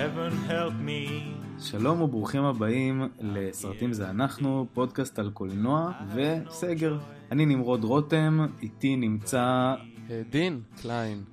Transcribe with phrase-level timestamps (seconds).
[0.00, 1.10] heaven help me.
[1.58, 6.98] שלום וברוכים הבאים לסרטים זה אנחנו, פודקאסט על קולנוע וסגר.
[7.32, 9.74] אני נמרוד רותם, איתי נמצא
[10.30, 11.24] דין קליין,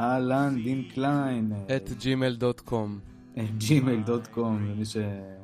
[0.00, 2.88] אהלן דין קליין, at gmail.com.
[3.36, 4.96] gmail.com, למי ש...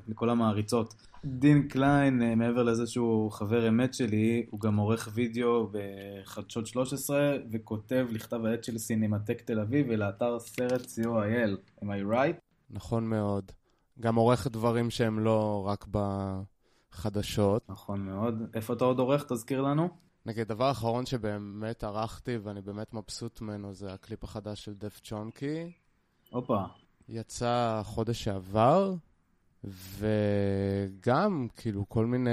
[0.09, 0.95] לכל המעריצות.
[1.25, 7.37] דין קליין, אה, מעבר לזה שהוא חבר אמת שלי, הוא גם עורך וידאו בחדשות 13
[7.53, 11.83] וכותב לכתב העת של סינמטק תל אביב ולאתר סרט co.il.
[11.83, 12.52] am I right?
[12.73, 13.53] נכון מאוד.
[14.01, 17.63] גם עורך דברים שהם לא רק בחדשות.
[17.69, 18.43] נכון מאוד.
[18.55, 19.25] איפה אתה עוד עורך?
[19.33, 19.89] תזכיר לנו.
[20.27, 25.73] נגיד, דבר אחרון שבאמת ערכתי ואני באמת מבסוט ממנו זה הקליפ החדש של דף צ'ונקי.
[26.31, 26.63] הופה.
[27.09, 28.95] יצא חודש שעבר,
[29.65, 32.31] וגם, כאילו, כל מיני...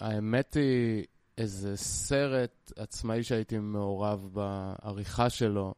[0.00, 1.04] האמת היא,
[1.38, 5.74] איזה סרט עצמאי שהייתי מעורב בעריכה שלו.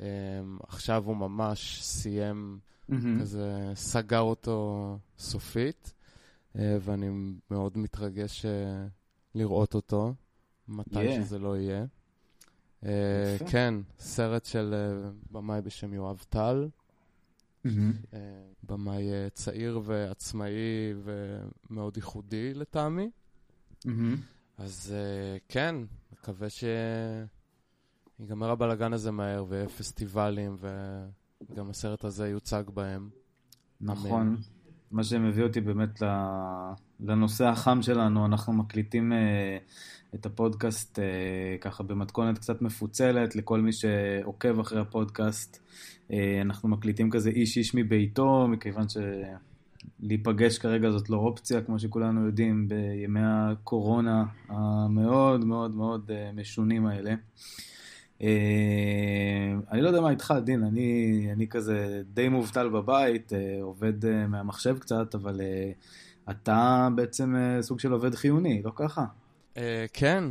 [0.00, 0.04] אמ,
[0.68, 2.58] עכשיו הוא ממש סיים,
[3.20, 5.92] כזה סגר אותו סופית,
[6.58, 7.08] אה, ואני
[7.50, 8.86] מאוד מתרגש אה,
[9.34, 10.14] לראות אותו,
[10.68, 11.22] מתי Yeah.
[11.22, 11.84] שזה לא יהיה.
[12.84, 13.44] אה, יפה.
[13.50, 14.74] כן, סרט של
[15.30, 16.68] במאי בשם יואב טל.
[18.14, 18.18] אה,
[18.62, 23.10] במאי צעיר ועצמאי ומאוד ייחודי לטעמי.
[24.58, 25.74] אז אה, כן,
[26.12, 26.48] מקווה
[28.20, 30.56] שיגמר הבלגן הזה מהר ויהיה פסטיבלים
[31.50, 33.08] וגם הסרט הזה יוצג בהם.
[33.80, 34.26] נכון.
[34.26, 34.36] אמן.
[34.92, 36.02] מה שמביא אותי באמת
[37.00, 39.58] לנושא החם שלנו, אנחנו מקליטים אה,
[40.14, 41.04] את הפודקאסט אה,
[41.60, 45.58] ככה במתכונת קצת מפוצלת, לכל מי שעוקב אחרי הפודקאסט.
[46.12, 48.84] אה, אנחנו מקליטים כזה איש איש מביתו, מכיוון
[50.00, 57.14] שלהיפגש כרגע זאת לא אופציה, כמו שכולנו יודעים, בימי הקורונה המאוד מאוד מאוד משונים האלה.
[58.22, 58.28] אה,
[59.70, 64.26] אני לא יודע מה איתך, דין, אני, אני כזה די מובטל בבית, אה, עובד אה,
[64.26, 65.40] מהמחשב קצת, אבל
[66.30, 69.04] אתה בעצם סוג של עובד חיוני, לא ככה?
[69.92, 70.24] כן,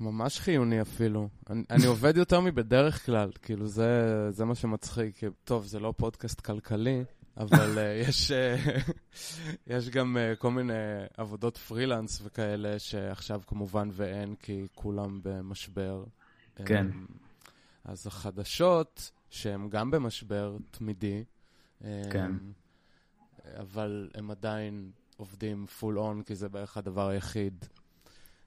[0.00, 1.28] ממש חיוני אפילו.
[1.50, 5.20] אני, אני עובד יותר מבדרך כלל, כאילו זה, זה מה שמצחיק.
[5.44, 7.04] טוב, זה לא פודקאסט כלכלי,
[7.36, 8.56] אבל אה, יש, אה,
[9.66, 10.72] יש גם אה, כל מיני
[11.16, 16.04] עבודות פרילנס וכאלה, שעכשיו כמובן ואין, כי כולם במשבר.
[16.64, 16.86] כן.
[16.86, 17.25] אה,
[17.86, 21.24] אז החדשות, שהן גם במשבר תמידי,
[21.84, 22.32] אה, כן.
[23.56, 27.64] אבל הם עדיין עובדים full on, כי זה בערך הדבר היחיד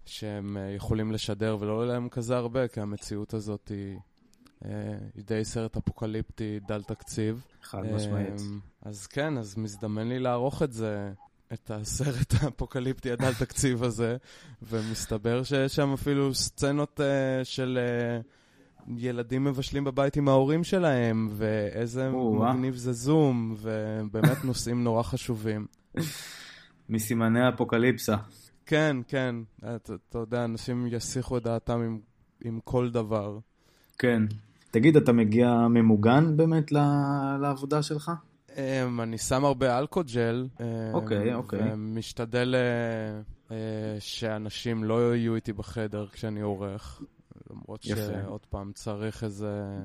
[0.05, 3.97] שהם אה, יכולים לשדר, ולא עולה להם כזה הרבה, כי המציאות הזאת היא,
[4.65, 7.45] אה, היא די סרט אפוקליפטי דל תקציב.
[7.63, 8.39] חד משמעית.
[8.39, 11.11] אמ, אז כן, אז מזדמן לי לערוך את זה,
[11.53, 14.17] את הסרט האפוקליפטי הדל תקציב הזה,
[14.61, 17.03] ומסתבר שיש שם אפילו סצנות uh,
[17.43, 17.79] של
[18.21, 18.38] uh,
[18.97, 22.09] ילדים מבשלים בבית עם ההורים שלהם, ואיזה.
[22.09, 25.65] מגניב זה זום, ובאמת נושאים נורא חשובים.
[26.89, 28.15] מסימני האפוקליפסה.
[28.65, 31.99] כן, כן, אתה, אתה יודע, אנשים יסיחו את דעתם עם,
[32.43, 33.39] עם כל דבר.
[33.97, 34.23] כן.
[34.71, 38.11] תגיד, אתה מגיע ממוגן באמת ל- לעבודה שלך?
[38.49, 38.51] Um,
[39.03, 40.47] אני שם הרבה אלכוג'ל.
[40.57, 40.61] um,
[40.93, 41.59] אוקיי, אוקיי.
[41.73, 43.53] ומשתדל uh, uh,
[43.99, 47.01] שאנשים לא יהיו איתי בחדר כשאני עורך.
[47.49, 48.01] למרות יפה.
[48.01, 49.79] שעוד פעם צריך איזה...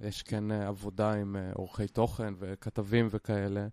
[0.00, 3.66] יש כן uh, עבודה עם uh, עורכי תוכן וכתבים וכאלה.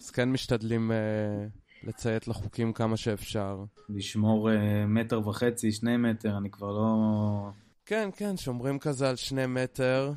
[0.00, 3.64] אז כן משתדלים uh, לציית לחוקים כמה שאפשר.
[3.88, 7.50] לשמור אה, מטר וחצי, שני מטר, אני כבר לא...
[7.86, 10.12] כן, כן, שומרים כזה על שני מטר.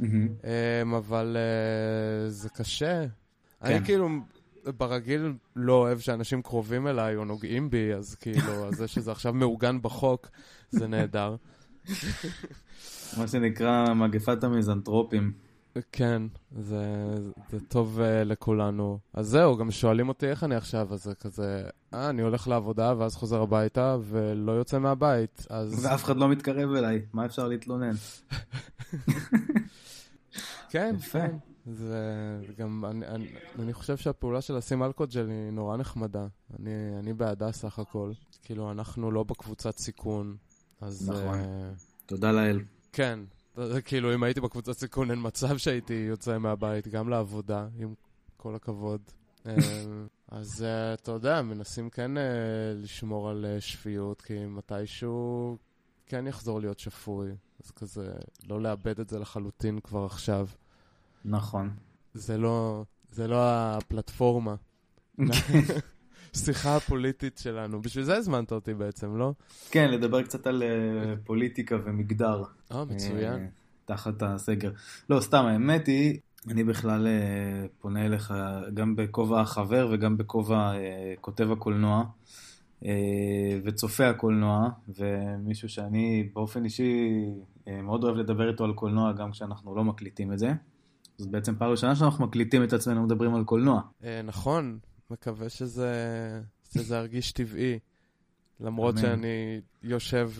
[0.00, 0.04] Um,
[0.96, 1.36] אבל
[2.28, 3.06] זה קשה.
[3.60, 3.66] כן.
[3.66, 4.08] אני כאילו
[4.64, 9.82] ברגיל לא אוהב שאנשים קרובים אליי או נוגעים בי, אז כאילו, זה שזה עכשיו מעוגן
[9.82, 10.28] בחוק,
[10.70, 11.36] זה נהדר.
[13.18, 15.32] מה שנקרא מגפת המיזנטרופים.
[15.92, 16.22] כן,
[16.58, 17.14] זה,
[17.50, 18.98] זה טוב uh, לכולנו.
[19.14, 21.62] אז זהו, גם שואלים אותי איך אני עכשיו, אז זה כזה,
[21.94, 26.72] אה, אני הולך לעבודה ואז חוזר הביתה ולא יוצא מהבית, אז ואף אחד לא מתקרב
[26.74, 27.94] אליי, מה אפשר להתלונן?
[30.70, 31.18] כן, יפה.
[31.20, 31.36] כן.
[31.66, 32.02] זה
[32.58, 33.28] גם, אני, אני,
[33.58, 36.26] אני חושב שהפעולה של לשים אלכוג'ל היא נורא נחמדה.
[36.58, 38.12] אני, אני בעדה סך הכל.
[38.42, 40.36] כאילו, אנחנו לא בקבוצת סיכון,
[40.80, 41.10] אז...
[41.10, 41.38] נכון.
[41.38, 41.70] אה,
[42.06, 42.60] תודה לאל.
[42.92, 43.20] כן.
[43.84, 47.94] כאילו, אם הייתי בקבוצת סיכון, אין מצב שהייתי יוצא מהבית, גם לעבודה, עם
[48.36, 49.00] כל הכבוד.
[49.46, 49.54] אה,
[50.28, 52.10] אז אה, אתה יודע, מנסים כן
[52.76, 55.56] לשמור על שפיות, כי מתישהו
[56.06, 57.30] כן יחזור להיות שפוי.
[57.64, 58.12] אז כזה,
[58.48, 60.46] לא לאבד את זה לחלוטין כבר עכשיו.
[61.24, 61.70] נכון.
[62.14, 64.54] זה לא, זה לא הפלטפורמה.
[66.36, 67.82] שיחה הפוליטית שלנו.
[67.82, 69.32] בשביל זה הזמנת אותי בעצם, לא?
[69.70, 72.42] כן, לדבר קצת על אה, פוליטיקה ומגדר.
[72.72, 73.40] אה, מצוין.
[73.40, 73.46] אה,
[73.84, 74.70] תחת הסגר.
[75.10, 76.18] לא, סתם, האמת היא,
[76.48, 78.34] אני בכלל אה, פונה אליך
[78.74, 80.72] גם בכובע החבר וגם בכובע
[81.20, 82.04] כותב הקולנוע
[83.64, 84.68] וצופה הקולנוע,
[84.98, 87.10] ומישהו שאני באופן אישי
[87.82, 90.52] מאוד אוהב לדבר איתו על קולנוע גם כשאנחנו לא מקליטים את זה.
[91.18, 93.80] זאת בעצם פעם ראשונה שאנחנו מקליטים את עצמנו ומדברים על קולנוע.
[94.24, 94.78] נכון,
[95.10, 95.92] מקווה שזה,
[96.72, 97.78] שזה ירגיש טבעי,
[98.60, 99.02] למרות אמן.
[99.02, 100.30] שאני יושב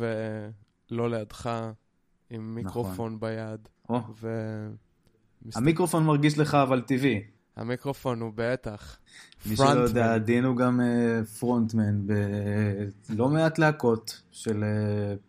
[0.90, 1.50] לא לידך
[2.30, 3.20] עם מיקרופון נכון.
[3.20, 3.68] ביד.
[3.88, 4.00] או.
[4.20, 4.28] ו...
[5.54, 7.22] המיקרופון מרגיש לך אבל טבעי.
[7.56, 8.98] המיקרופון הוא בטח.
[9.46, 10.80] מי שלא יודע, דין הוא גם
[11.38, 14.64] פרונטמן בלא מעט להקות של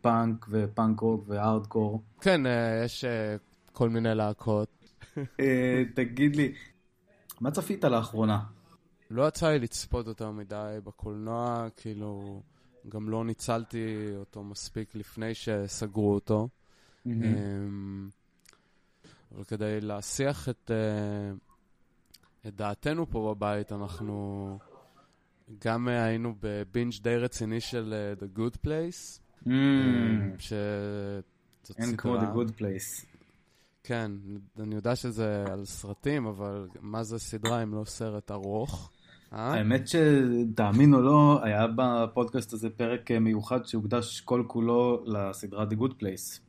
[0.02, 2.04] פאנק ופאנק רוק והארדקור.
[2.22, 3.36] כן, אה, יש אה,
[3.74, 4.70] כל מיני להקות.
[5.40, 6.54] אה, תגיד לי,
[7.42, 8.40] מה צפית לאחרונה?
[9.10, 12.42] לא יצא לי לצפות יותר מדי בקולנוע, כאילו,
[12.90, 16.48] גם לא ניצלתי אותו מספיק לפני שסגרו אותו.
[17.08, 17.10] Mm-hmm.
[19.36, 24.60] אבל כדי להסיח את, uh, את דעתנו פה בבית, אנחנו
[25.60, 29.20] גם uh, היינו בבינג' די רציני של uh, The Good Place.
[29.46, 29.50] Mm.
[30.38, 33.06] שזאת אין כמו The Good Place.
[33.84, 34.12] כן,
[34.60, 38.92] אני יודע שזה על סרטים, אבל מה זה סדרה אם לא סרט ארוך?
[39.32, 45.94] האמת שתאמין או לא, היה בפודקאסט הזה פרק מיוחד שהוקדש כל כולו לסדרה The Good
[46.02, 46.40] Place.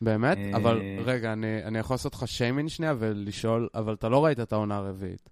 [0.00, 0.36] באמת?
[0.36, 4.40] אה, אבל רגע, אני, אני יכול לעשות לך שיימינג שנייה ולשאול, אבל אתה לא ראית
[4.40, 5.28] את העונה הרביעית.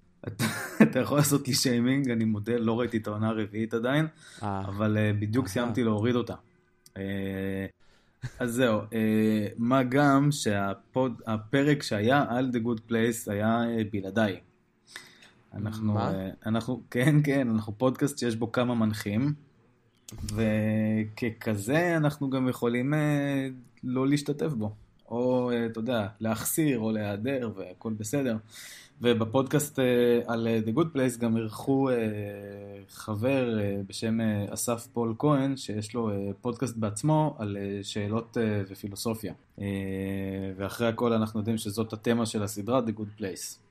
[0.82, 4.06] אתה יכול לעשות לי שיימינג, אני מודה, לא ראיתי את העונה הרביעית עדיין,
[4.43, 4.61] אה.
[4.61, 6.34] אבל בדיוק סיימתי להוריד אותה.
[8.38, 8.81] אז זהו,
[9.58, 13.61] מה גם שהפרק שהיה על The Good Place היה
[13.93, 14.40] בלעדיי.
[15.56, 16.11] אנחנו, מה?
[16.11, 16.14] Uh,
[16.47, 19.35] אנחנו, כן, כן, אנחנו פודקאסט שיש בו כמה מנחים,
[20.25, 22.97] וככזה אנחנו גם יכולים uh,
[23.85, 24.73] לא להשתתף בו,
[25.08, 28.37] או, אה, אתה יודע, להחסיר או להיעדר והכל בסדר.
[29.00, 29.85] ובפודקאסט אה,
[30.26, 31.88] על אה, The Good Place גם אירחו
[32.88, 34.20] חבר בשם
[34.50, 36.11] אסף פול כהן, שיש לו
[36.41, 38.37] פודקאסט בעצמו על שאלות
[38.69, 39.35] ופילוסופיה.
[40.56, 43.66] ואחרי הכל אנחנו יודעים שזאת התמה של הסדרה, The Good Place.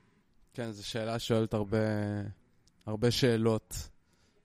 [0.56, 1.78] כן, זו שאלה שואלת הרבה,
[2.86, 3.88] הרבה שאלות.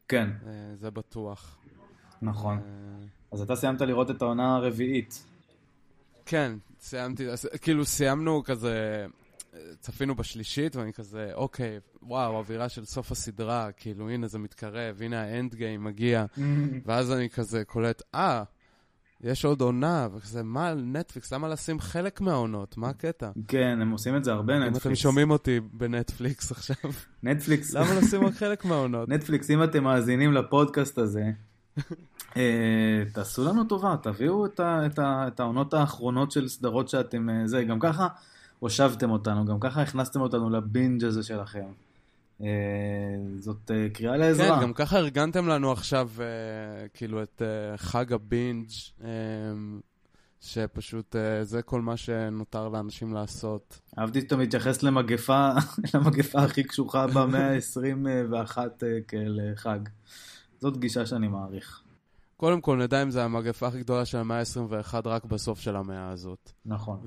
[0.08, 0.30] כן.
[0.76, 1.58] זה בטוח.
[2.22, 2.62] נכון.
[3.32, 5.26] אז אתה סיימת לראות את העונה הרביעית.
[6.26, 7.26] כן, סיימתי,
[7.62, 9.06] כאילו סיימנו כזה,
[9.80, 15.22] צפינו בשלישית, ואני כזה, אוקיי, וואו, אווירה של סוף הסדרה, כאילו, הנה זה מתקרב, הנה
[15.22, 16.26] האנד גיים מגיע,
[16.86, 18.44] ואז אני כזה קולט, אה,
[19.24, 22.78] יש עוד עונה, וכזה, מה, נטפליקס, למה לשים חלק מהעונות?
[22.78, 23.30] מה הקטע?
[23.48, 24.86] כן, הם עושים את זה הרבה, נטפליקס.
[24.86, 26.92] אם אתם שומעים אותי בנטפליקס עכשיו.
[27.24, 27.74] נטפליקס.
[27.76, 29.10] למה לשים רק חלק מהעונות?
[29.10, 31.32] נטפליקס, אם אתם מאזינים לפודקאסט הזה,
[32.38, 37.30] אה, תעשו לנו טובה, תביאו את, ה, את, ה, את העונות האחרונות של סדרות שאתם...
[37.30, 38.08] אה, זה, גם ככה
[38.60, 41.66] הושבתם אותנו, גם ככה הכנסתם אותנו לבינג' הזה שלכם.
[42.44, 42.48] אה,
[43.40, 44.56] זאת קריאה לעזרה.
[44.56, 46.10] כן, גם ככה ארגנתם לנו עכשיו
[46.94, 47.42] כאילו את
[47.76, 48.70] חג הבינג'
[50.42, 53.80] שפשוט זה כל מה שנותר לאנשים לעשות.
[54.00, 55.50] אהבתי שאתה מתייחס למגפה,
[55.94, 58.58] למגפה הכי קשוחה במאה ה-21
[59.08, 59.80] כאל חג.
[60.62, 61.82] זאת גישה שאני מעריך.
[62.38, 66.10] קודם כל, נדע אם זו המגפה הכי גדולה של המאה ה-21 רק בסוף של המאה
[66.10, 66.52] הזאת.
[66.66, 67.00] נכון.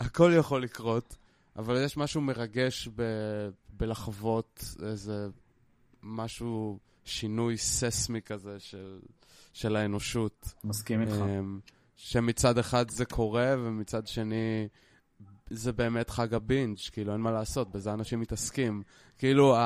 [0.00, 1.16] והכל יכול לקרות,
[1.58, 3.02] אבל יש משהו מרגש ב...
[3.70, 5.28] בלחוות איזה
[6.02, 8.98] משהו, שינוי ססמי כזה של,
[9.52, 10.54] של האנושות.
[10.64, 11.12] מסכים איתך.
[11.12, 11.60] אמ,
[11.96, 14.68] שמצד אחד זה קורה, ומצד שני...
[15.50, 18.82] זה באמת חג הבינג', כאילו אין מה לעשות, בזה אנשים מתעסקים.
[19.18, 19.56] כאילו,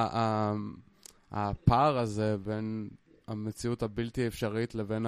[1.30, 2.88] הפער הזה בין
[3.26, 5.06] המציאות הבלתי אפשרית לבין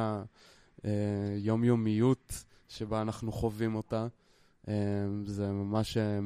[0.82, 4.06] היומיומיות שבה אנחנו חווים אותה,
[4.68, 4.74] אה,
[5.24, 6.20] זה ממש אה,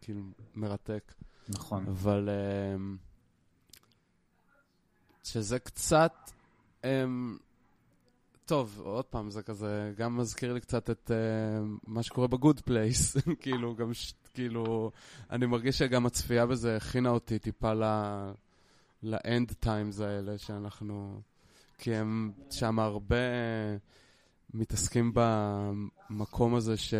[0.00, 0.22] כאילו
[0.54, 1.14] מרתק.
[1.48, 1.86] נכון.
[1.88, 2.76] אבל אה,
[5.24, 6.30] שזה קצת...
[8.50, 12.60] טוב, עוד פעם, זה כזה, גם מזכיר לי קצת את uh, מה שקורה ב Good
[12.60, 13.16] Place.
[13.42, 14.90] כאילו, גם, ש, כאילו,
[15.30, 17.84] אני מרגיש שגם הצפייה בזה הכינה אותי טיפה ל...
[19.02, 21.20] ל end times האלה שאנחנו...
[21.78, 23.16] כי הם שם הרבה
[24.54, 26.94] מתעסקים במקום הזה ש...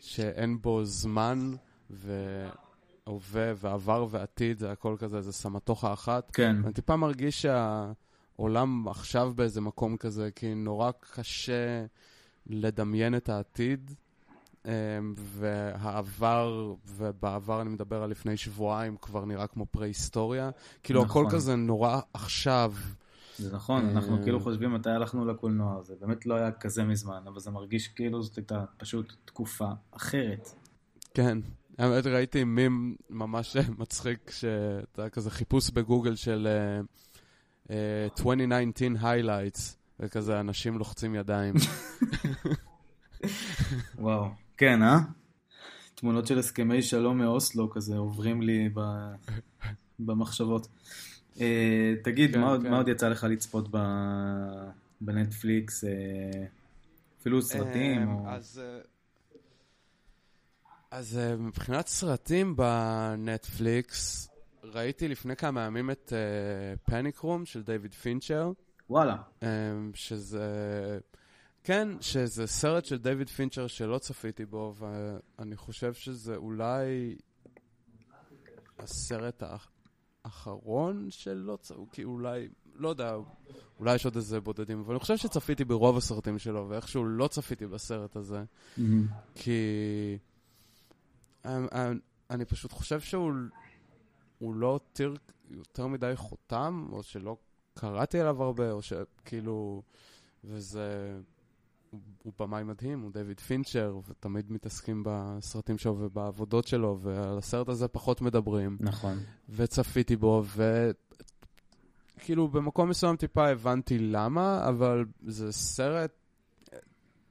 [0.00, 1.54] שאין בו זמן
[1.90, 6.30] והווה ועבר ועתיד, זה הכל כזה, זה סמטוחה אחת.
[6.32, 6.56] כן.
[6.64, 11.84] אני טיפה מרגיש שהעולם עכשיו באיזה מקום כזה, כי נורא קשה
[12.46, 13.90] לדמיין את העתיד.
[14.64, 14.70] אמ,
[15.16, 20.50] והעבר, ובעבר אני מדבר על לפני שבועיים, כבר נראה כמו פרה-היסטוריה.
[20.82, 21.26] כאילו, נכון.
[21.26, 22.72] הכל כזה נורא עכשיו.
[23.38, 27.22] זה נכון, אנחנו אה, כאילו חושבים מתי הלכנו לקולנוע, זה באמת לא היה כזה מזמן,
[27.26, 30.48] אבל זה מרגיש כאילו זאת הייתה פשוט תקופה אחרת.
[31.14, 31.38] כן,
[31.78, 36.48] האמת, ראיתי מים ממש מצחיק, שאתה כזה חיפוש בגוגל של
[37.66, 37.72] uh, uh,
[38.18, 41.54] 2019 highlights, וכזה אנשים לוחצים ידיים.
[43.98, 44.98] וואו, כן, אה?
[45.94, 48.80] תמונות של הסכמי שלום מאוסלו כזה עוברים לי ב...
[49.98, 50.68] במחשבות.
[51.36, 51.40] Uh,
[52.04, 52.70] תגיד, כן, מה, כן.
[52.70, 53.78] מה עוד יצא לך לצפות ב...
[55.00, 55.84] בנטפליקס?
[55.84, 55.88] Uh,
[57.20, 58.08] אפילו סרטים?
[58.08, 58.28] Um, או...
[58.28, 58.62] אז...
[58.84, 58.86] Uh...
[60.90, 64.28] אז uh, מבחינת סרטים בנטפליקס,
[64.64, 66.12] ראיתי לפני כמה ימים את
[66.84, 68.52] פניק uh, רום של דיוויד פינצ'ר.
[68.90, 69.16] וואלה.
[69.40, 69.44] Um,
[69.94, 70.48] שזה...
[71.64, 77.16] כן, שזה סרט של דיוויד פינצ'ר שלא צפיתי בו, ואני חושב שזה אולי
[78.78, 79.42] הסרט
[80.24, 83.16] האחרון שלא צפיתי, כי אולי, לא יודע,
[83.78, 87.66] אולי יש עוד איזה בודדים, אבל אני חושב שצפיתי ברוב הסרטים שלו, ואיכשהו לא צפיתי
[87.66, 88.80] בסרט הזה, mm-hmm.
[89.34, 89.60] כי...
[91.44, 91.98] אני, אני,
[92.30, 95.14] אני פשוט חושב שהוא לא הותיר
[95.50, 97.36] יותר מדי חותם, או שלא
[97.74, 99.82] קראתי עליו הרבה, או שכאילו...
[100.44, 101.18] וזה...
[101.90, 107.68] הוא, הוא במאי מדהים, הוא דיוויד פינצ'ר, ותמיד מתעסקים בסרטים שלו ובעבודות שלו, ועל הסרט
[107.68, 108.76] הזה פחות מדברים.
[108.80, 109.18] נכון.
[109.48, 110.44] וצפיתי בו,
[112.16, 116.12] וכאילו במקום מסוים טיפה הבנתי למה, אבל זה סרט,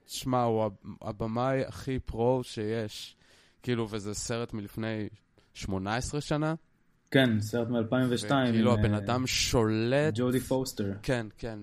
[0.07, 0.69] שמע, הוא
[1.01, 3.15] הבמאי הכי pro שיש.
[3.63, 5.09] כאילו, וזה סרט מלפני
[5.53, 6.55] 18 שנה.
[7.11, 8.29] כן, סרט מ-2002.
[8.51, 10.13] כאילו, הבן אה, אדם שולט...
[10.15, 10.93] ג'ודי פוסטר.
[11.03, 11.59] כן, כן.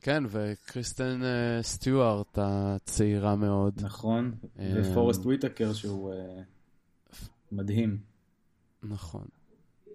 [0.00, 3.74] כן, וקריסטן uh, סטיוארט הצעירה מאוד.
[3.82, 7.16] נכון, um, ופורסט וויטקר שהוא uh,
[7.52, 7.98] מדהים.
[8.82, 9.24] נכון.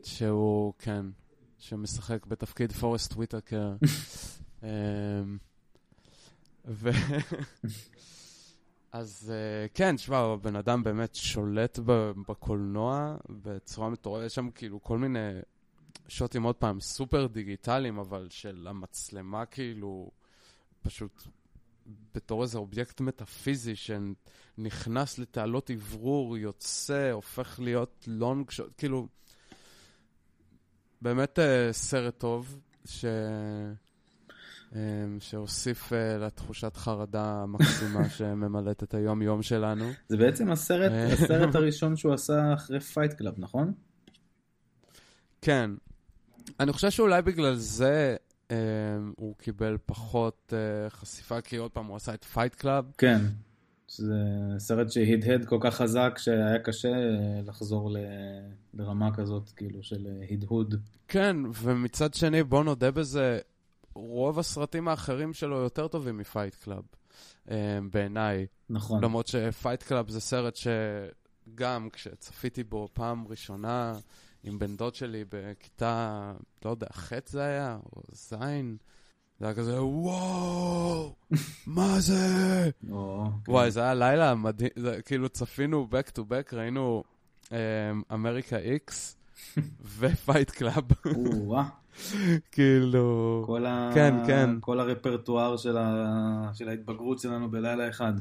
[0.04, 1.06] שהוא, כן,
[1.60, 3.76] שמשחק בתפקיד פורסט וויטקר.
[4.62, 4.66] um,
[6.68, 6.90] ו...
[8.94, 11.80] אז uh, כן, תשמע, הבן אדם באמת שולט
[12.28, 15.30] בקולנוע בצורה מטורפת, יש שם כאילו כל מיני
[16.08, 20.12] שוטים עוד פעם סופר דיגיטליים, אבל של המצלמה כאילו
[20.82, 21.24] פשוט
[22.16, 29.08] בתור איזה אובייקט מטאפיזי שנכנס לתעלות אוורור, יוצא, הופך להיות long shot, כאילו,
[31.02, 33.06] באמת uh, סרט טוב, ש...
[34.74, 34.76] um,
[35.20, 39.86] שהוסיף uh, לתחושת חרדה המקסימה שממלאת את היום-יום שלנו.
[40.10, 43.74] זה בעצם הסרט, הסרט הראשון שהוא עשה אחרי Fight Club, נכון?
[45.42, 45.72] כן,
[46.60, 48.16] אני חושב שאולי בגלל זה
[48.52, 48.58] אה,
[49.16, 52.92] הוא קיבל פחות אה, חשיפה, כי עוד פעם הוא עשה את Fight Club.
[52.98, 53.22] כן,
[53.88, 54.14] זה
[54.58, 57.96] סרט שהדהד כל כך חזק שהיה קשה אה, לחזור.
[58.74, 60.76] לרמה כזאת, כאילו, של אה, הדהוד.
[61.08, 63.40] כן, ומצד שני, בוא נודה בזה,
[63.96, 66.84] רוב הסרטים האחרים שלו יותר טובים מ Fight Club,
[67.52, 68.46] אה, בעיניי.
[68.70, 69.04] נכון.
[69.04, 73.94] למרות ש Fight Club זה סרט שגם כשצפיתי בו פעם ראשונה,
[74.44, 76.34] עם בן דוד שלי בכיתה,
[76.66, 78.34] לא יודע, ח' זה היה, או ז',
[79.40, 81.16] זה היה כזה, וואו,
[81.68, 82.70] מה זה?
[82.92, 83.54] אוקיי.
[83.54, 84.70] וואי, זה היה לילה מדהים,
[85.06, 87.04] כאילו צפינו back to back, ראינו
[88.14, 89.18] אמריקה איקס
[90.00, 90.84] ו Fight Club.
[92.52, 93.44] כאילו...
[93.46, 93.92] כל ה...
[93.94, 94.50] כן, כן.
[94.60, 96.52] כל הרפרטואר של, ה...
[96.54, 98.14] של ההתבגרות שלנו בלילה אחד.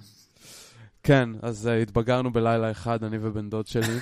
[1.03, 3.99] כן, אז uh, התבגרנו בלילה אחד, אני ובן דוד שלי.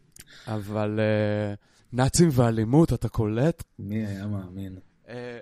[0.54, 1.56] אבל uh,
[1.92, 3.64] נאצים ואלימות, אתה קולט?
[3.78, 4.78] מי היה מאמין?
[5.08, 5.38] אה,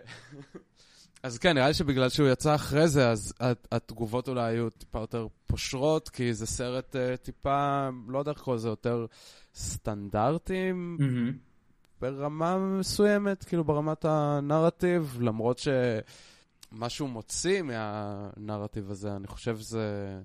[1.23, 3.35] אז כן, נראה לי שבגלל שהוא יצא אחרי זה, אז
[3.73, 8.54] התגובות אולי היו טיפה יותר פושרות, כי זה סרט uh, טיפה, לא יודע איך לקרוא
[8.54, 9.06] לזה, יותר
[9.54, 11.46] סטנדרטים mm-hmm.
[12.00, 20.21] ברמה מסוימת, כאילו ברמת הנרטיב, למרות שמה שהוא מוציא מהנרטיב הזה, אני חושב זה,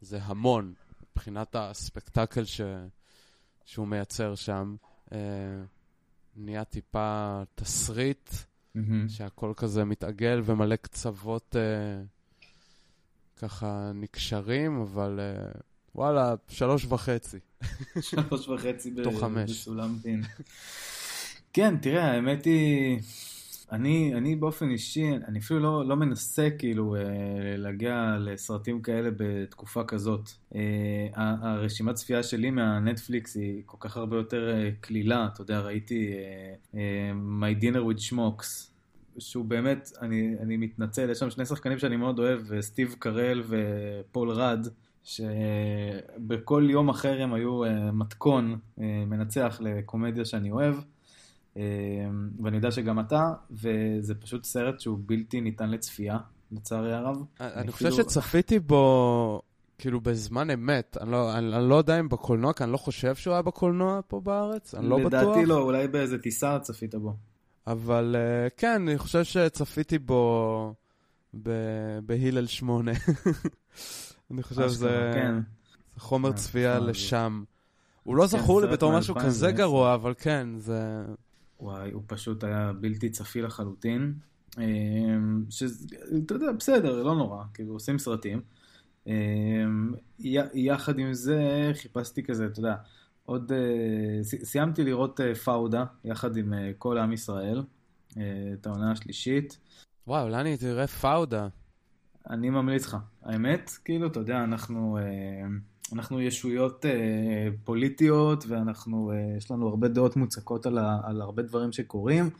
[0.00, 0.74] זה המון,
[1.12, 2.60] מבחינת הספקטקל ש...
[3.64, 4.76] שהוא מייצר שם.
[5.12, 5.18] אה,
[6.36, 8.80] נהיה טיפה תסריט, mm-hmm.
[9.08, 12.02] שהכל כזה מתעגל ומלא קצוות אה,
[13.36, 15.50] ככה נקשרים, אבל אה,
[15.94, 17.38] וואלה, שלוש וחצי.
[18.00, 20.22] שלוש וחצי בסולם דין.
[21.52, 23.00] כן, תראה, האמת היא...
[23.72, 27.00] אני, אני באופן אישי, אני אפילו לא, לא מנסה כאילו אה,
[27.56, 30.30] להגיע לסרטים כאלה בתקופה כזאת.
[30.54, 36.12] אה, הרשימת צפייה שלי מהנטפליקס היא כל כך הרבה יותר אה, קלילה, אתה יודע, ראיתי
[37.40, 38.46] My Dinner with Schmocks,
[39.18, 44.30] שהוא באמת, אני, אני מתנצל, יש שם שני שחקנים שאני מאוד אוהב, סטיב קרל ופול
[44.30, 44.66] רד.
[45.06, 47.60] שבכל יום אחר הם היו
[47.92, 48.58] מתכון
[49.06, 50.74] מנצח לקומדיה שאני אוהב.
[51.56, 51.62] אמ,
[52.42, 56.18] ואני יודע שגם אתה, וזה פשוט סרט שהוא בלתי ניתן לצפייה,
[56.52, 57.24] לצערי הרב.
[57.40, 59.42] אני חושב שצפיתי בו
[59.78, 63.14] כאילו בזמן אמת, אני לא, אני, אני לא יודע אם בקולנוע, כי אני לא חושב
[63.14, 65.22] שהוא היה בקולנוע פה בארץ, אני לא לדעתי בטוח.
[65.22, 67.16] לדעתי לא, אולי באיזה טיסה צפית בו.
[67.66, 70.74] אבל uh, כן, אני חושב שצפיתי בו
[72.02, 72.92] בהלל שמונה.
[74.30, 75.34] אני חושב שזה כן.
[75.98, 77.44] חומר כן, צפייה לשם.
[78.02, 79.50] הוא לא כן, זכור לי בתור משהו כזה 2010.
[79.56, 81.04] גרוע, אבל כן, זה...
[81.60, 84.14] וואי, הוא פשוט היה בלתי צפי לחלוטין.
[84.58, 85.86] אמ, שזה,
[86.24, 88.40] אתה יודע, בסדר, לא נורא, כאילו עושים סרטים.
[89.06, 89.12] אמ,
[90.54, 91.40] יחד עם זה
[91.74, 92.74] חיפשתי כזה, אתה יודע,
[93.24, 93.58] עוד, אה,
[94.24, 97.62] סי- סיימתי לראות אה, פאודה, יחד עם אה, כל עם ישראל,
[98.12, 99.58] את העונה השלישית.
[100.06, 101.48] וואי, אולי אני תראה פאודה.
[102.30, 102.96] אני ממליץ לך.
[103.26, 105.46] האמת, כאילו, אתה יודע, אנחנו, אה,
[105.92, 111.42] אנחנו ישויות אה, פוליטיות, ואנחנו, אה, יש לנו הרבה דעות מוצקות על, ה, על הרבה
[111.42, 112.30] דברים שקורים,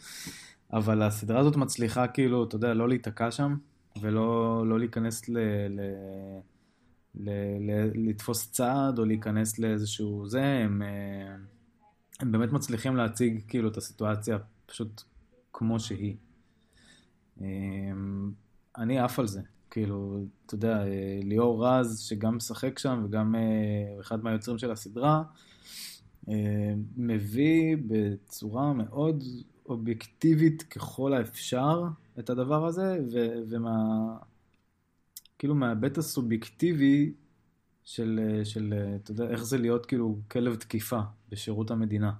[0.72, 3.56] אבל הסדרה הזאת מצליחה, כאילו, אתה יודע, לא להיתקע שם,
[4.00, 5.38] ולא לא להיכנס ל...
[5.68, 5.80] ל
[7.18, 10.82] ל, ל, לתפוס צעד או להיכנס לאיזשהו זה, הם,
[12.20, 15.02] הם באמת מצליחים להציג כאילו את הסיטואציה פשוט
[15.52, 16.16] כמו שהיא.
[18.78, 19.40] אני עף על זה,
[19.76, 25.22] כאילו, אתה יודע, אה, ליאור רז, שגם משחק שם וגם אה, אחד מהיוצרים של הסדרה,
[26.28, 29.24] אה, מביא בצורה מאוד
[29.66, 31.82] אובייקטיבית ככל האפשר
[32.18, 33.76] את הדבר הזה, ו- ומה...
[35.38, 37.12] כאילו מההיבט הסובייקטיבי
[37.84, 42.12] של, של, אתה יודע, איך זה להיות כאילו כלב תקיפה בשירות המדינה,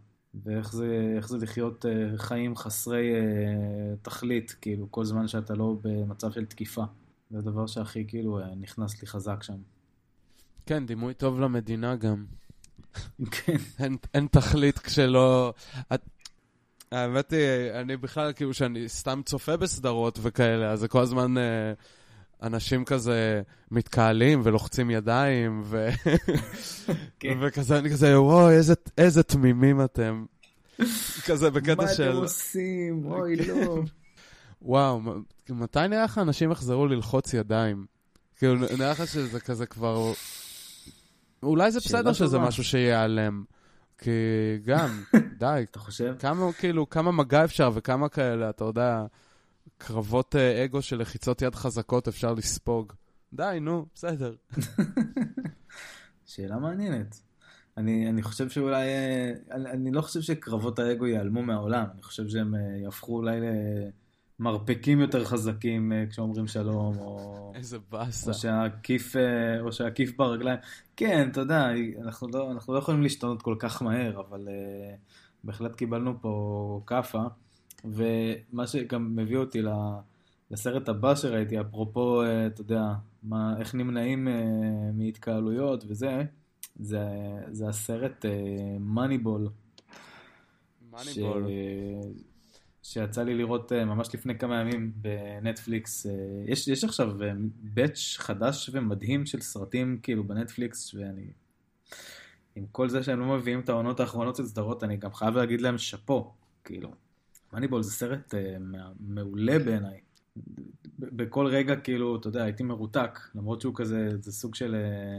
[0.45, 1.85] ואיך זה, זה לחיות
[2.17, 3.13] חיים חסרי
[4.03, 6.85] תכלית, כאילו, כל זמן שאתה לא במצב של תקיפה.
[7.31, 9.57] זה הדבר שהכי כאילו אה, נכנס לי חזק שם.
[10.67, 12.25] כן, דימוי טוב למדינה גם.
[13.31, 13.57] כן.
[13.79, 15.55] אין, אין תכלית כשלא...
[15.95, 16.03] את...
[16.93, 21.73] האמת היא, אני בכלל, כאילו, שאני סתם צופה בסדרות וכאלה, אז זה כל הזמן אה,
[22.43, 25.89] אנשים כזה מתקהלים ולוחצים ידיים, ו...
[27.21, 27.39] כן.
[27.41, 30.25] וכזה, אני כזה, וואי, איזה, איזה תמימים אתם.
[31.27, 32.05] כזה בקטע של...
[32.05, 33.05] מה אתם עושים?
[33.05, 33.79] אוי, לא.
[34.63, 35.01] וואו,
[35.51, 37.87] מתי נראה לך אנשים יחזרו ללחוץ ידיים?
[38.37, 40.13] כאילו, נראה לך שזה כזה כבר...
[41.43, 42.39] אולי זה בסדר שזה.
[42.39, 43.45] משהו שייעלם.
[43.99, 44.11] כי
[44.65, 45.03] גם,
[45.41, 46.15] די, אתה חושב?
[46.19, 49.05] כמה, כאילו, כמה מגע אפשר וכמה כאלה, אתה יודע,
[49.79, 52.93] קרבות אה, אגו של לחיצות יד חזקות אפשר לספוג.
[53.33, 54.35] די, נו, בסדר.
[56.27, 57.21] שאלה מעניינת.
[57.77, 62.29] אני, אני חושב שאולי, אה, אני, אני לא חושב שקרבות האגו ייעלמו מהעולם, אני חושב
[62.29, 63.41] שהם אה, יהפכו אולי
[64.41, 68.31] למרפקים יותר חזקים אה, כשאומרים שלום, או, איזה באסה.
[68.31, 68.35] או
[69.17, 70.59] אה, או שהכיף ברגליים.
[70.97, 71.71] כן, אתה יודע,
[72.03, 74.95] אנחנו לא, אנחנו לא יכולים להשתנות כל כך מהר, אבל אה,
[75.45, 77.23] בהחלט קיבלנו פה כאפה,
[77.85, 79.63] ומה שגם מביא אותי.
[80.51, 82.83] לסרט הבא שראיתי, אפרופו, אה, אתה יודע,
[83.23, 84.35] מה, איך נמנעים אה,
[84.95, 86.23] מהתקהלויות וזה,
[86.77, 87.09] זה,
[87.51, 88.25] זה הסרט
[88.81, 89.49] מאניבול,
[90.91, 91.47] מאניבול.
[92.93, 96.07] שיצא לי לראות אה, ממש לפני כמה ימים בנטפליקס.
[96.07, 96.13] אה,
[96.47, 97.13] יש, יש עכשיו
[97.61, 101.27] batch חדש ומדהים של סרטים כאילו בנטפליקס, ואני...
[102.57, 105.61] עם כל זה שהם לא מביאים את העונות האחרונות של סדרות, אני גם חייב להגיד
[105.61, 106.33] להם שאפו,
[106.65, 106.93] כאילו.
[107.53, 110.01] Moneyball זה סרט אה, מע- מעולה בעיניי.
[110.99, 115.19] בכל רגע, כאילו, אתה יודע, הייתי מרותק, למרות שהוא כזה, זה סוג של אה,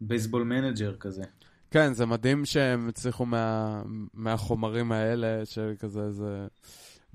[0.00, 1.22] baseball manager כזה.
[1.70, 3.82] כן, זה מדהים שהם הצליחו מה,
[4.14, 6.46] מהחומרים האלה, של כזה איזה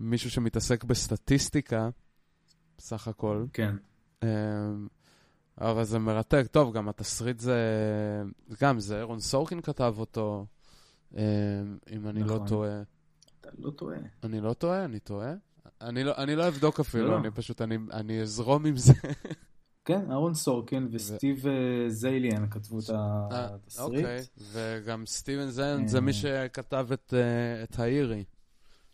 [0.04, 1.90] מישהו שמתעסק בסטטיסטיקה,
[2.78, 3.46] בסך הכל.
[3.54, 3.76] כן.
[4.24, 4.28] אמ,
[5.62, 6.44] אבל זה מרתק.
[6.52, 7.58] טוב, גם התסריט זה...
[8.62, 10.46] גם, זה אירון סורקין כתב אותו,
[11.14, 11.20] אמ,
[11.92, 12.48] אם אני לא נכון.
[12.48, 12.82] טועה.
[13.42, 13.98] אתה לא טועה.
[14.24, 14.86] אני לא טועה?
[14.86, 15.34] אני טועה?
[15.82, 17.18] אני לא, אני לא אבדוק אפילו, לא.
[17.18, 18.94] אני פשוט, אני, אני אזרום עם זה.
[19.86, 21.54] כן, אהרון סורקין וסטיב אה,
[21.90, 22.94] זייליאן כתבו את ה-
[23.32, 24.06] אה, את התסריט.
[24.06, 26.02] אוקיי, וגם סטיבן זה אה.
[26.02, 27.14] מי שכתב את,
[27.64, 28.24] את האירי.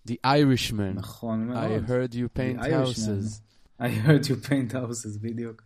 [0.08, 0.96] The Irishman.
[0.96, 1.84] נכון מאוד.
[1.86, 3.42] I heard you paint houses.
[3.80, 5.62] I heard you paint houses, בדיוק.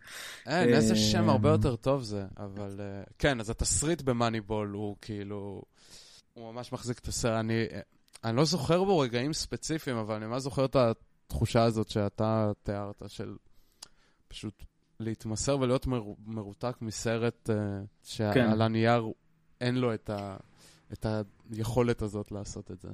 [0.45, 2.75] אין, איזה אה, שם הרבה יותר טוב זה, אבל...
[2.79, 5.61] אה, כן, אז התסריט במאניבול הוא כאילו...
[6.33, 7.39] הוא ממש מחזיק את הסרט.
[7.39, 7.65] אני,
[8.23, 13.03] אני לא זוכר בו רגעים ספציפיים, אבל אני ממש זוכר את התחושה הזאת שאתה תיארת,
[13.07, 13.35] של
[14.27, 14.63] פשוט
[14.99, 17.53] להתמסר ולהיות מר, מרותק מסרט uh,
[18.03, 18.61] שעל כן.
[18.61, 19.11] הנייר
[19.61, 20.37] אין לו את, ה,
[20.93, 21.05] את
[21.51, 22.89] היכולת הזאת לעשות את זה.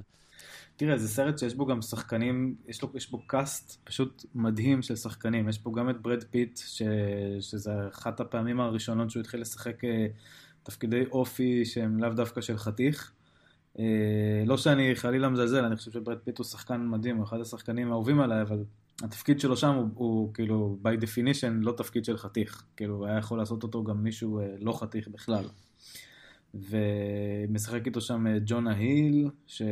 [0.76, 4.96] תראה, זה סרט שיש בו גם שחקנים, יש, לו, יש בו קאסט פשוט מדהים של
[4.96, 5.48] שחקנים.
[5.48, 6.82] יש פה גם את ברד פיט, ש,
[7.40, 10.06] שזה אחת הפעמים הראשונות שהוא התחיל לשחק אה,
[10.62, 13.12] תפקידי אופי שהם לאו דווקא של חתיך.
[13.78, 13.84] אה,
[14.46, 18.20] לא שאני חלילה מזלזל, אני חושב שברד פיט הוא שחקן מדהים, הוא אחד השחקנים האהובים
[18.20, 18.64] עליי, אבל
[19.02, 22.64] התפקיד שלו שם הוא, הוא כאילו, by definition, לא תפקיד של חתיך.
[22.76, 25.44] כאילו, היה יכול לעשות אותו גם מישהו אה, לא חתיך בכלל.
[26.54, 29.62] ומשחק איתו שם אה, ג'ונה היל, ש...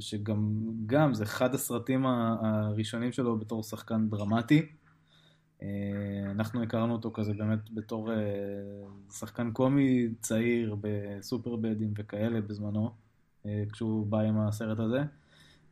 [0.00, 0.52] שגם
[0.86, 4.66] גם זה אחד הסרטים הראשונים שלו בתור שחקן דרמטי.
[5.62, 5.68] אה,
[6.30, 8.10] אנחנו הכרנו אותו כזה באמת בתור
[9.12, 12.90] שחקן קומי צעיר בסופרבדים וכאלה בזמנו,
[13.72, 15.02] כשהוא בא עם הסרט הזה.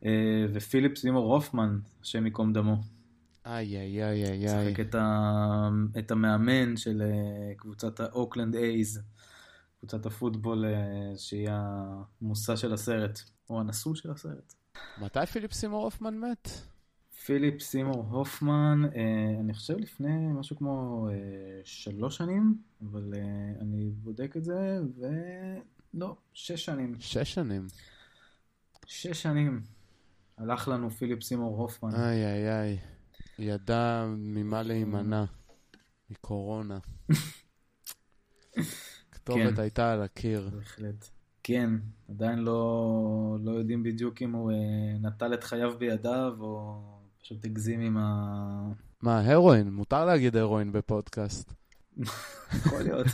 [0.05, 2.77] אה, ופיליפ סימור הופמן, השם ייקום דמו.
[3.45, 4.65] איי איי איי איי איי.
[4.65, 5.69] שיחק את, ה...
[5.99, 9.01] את המאמן של אה, קבוצת האוקלנד A's,
[9.79, 14.53] קבוצת הפוטבול אה, שהיא המושא של הסרט, או הנשוא של הסרט.
[15.01, 16.49] מתי פיליפ סימור הופמן מת?
[17.25, 18.81] פיליפ סימור הופמן,
[19.39, 21.07] אני חושב לפני משהו כמו
[21.63, 23.13] שלוש שנים, אבל
[23.61, 26.95] אני בודק את זה, ולא, שש שנים.
[26.99, 27.67] שש שנים.
[28.85, 29.61] שש שנים.
[30.37, 31.95] הלך לנו פיליפ סימור הופמן.
[31.95, 32.79] איי איי איי,
[33.39, 35.23] ידע ממה להימנע,
[36.09, 36.77] מקורונה.
[39.29, 39.61] כתובת כן.
[39.61, 40.49] הייתה על הקיר.
[40.53, 41.09] בהחלט.
[41.43, 41.69] כן,
[42.09, 44.57] עדיין לא, לא יודעים בדיוק אם הוא אה,
[45.01, 46.81] נטל את חייו בידיו, או
[47.21, 48.71] פשוט הגזים עם ה...
[49.01, 49.69] מה, הרואין?
[49.69, 51.53] מותר להגיד הרואין בפודקאסט.
[52.55, 53.07] יכול להיות.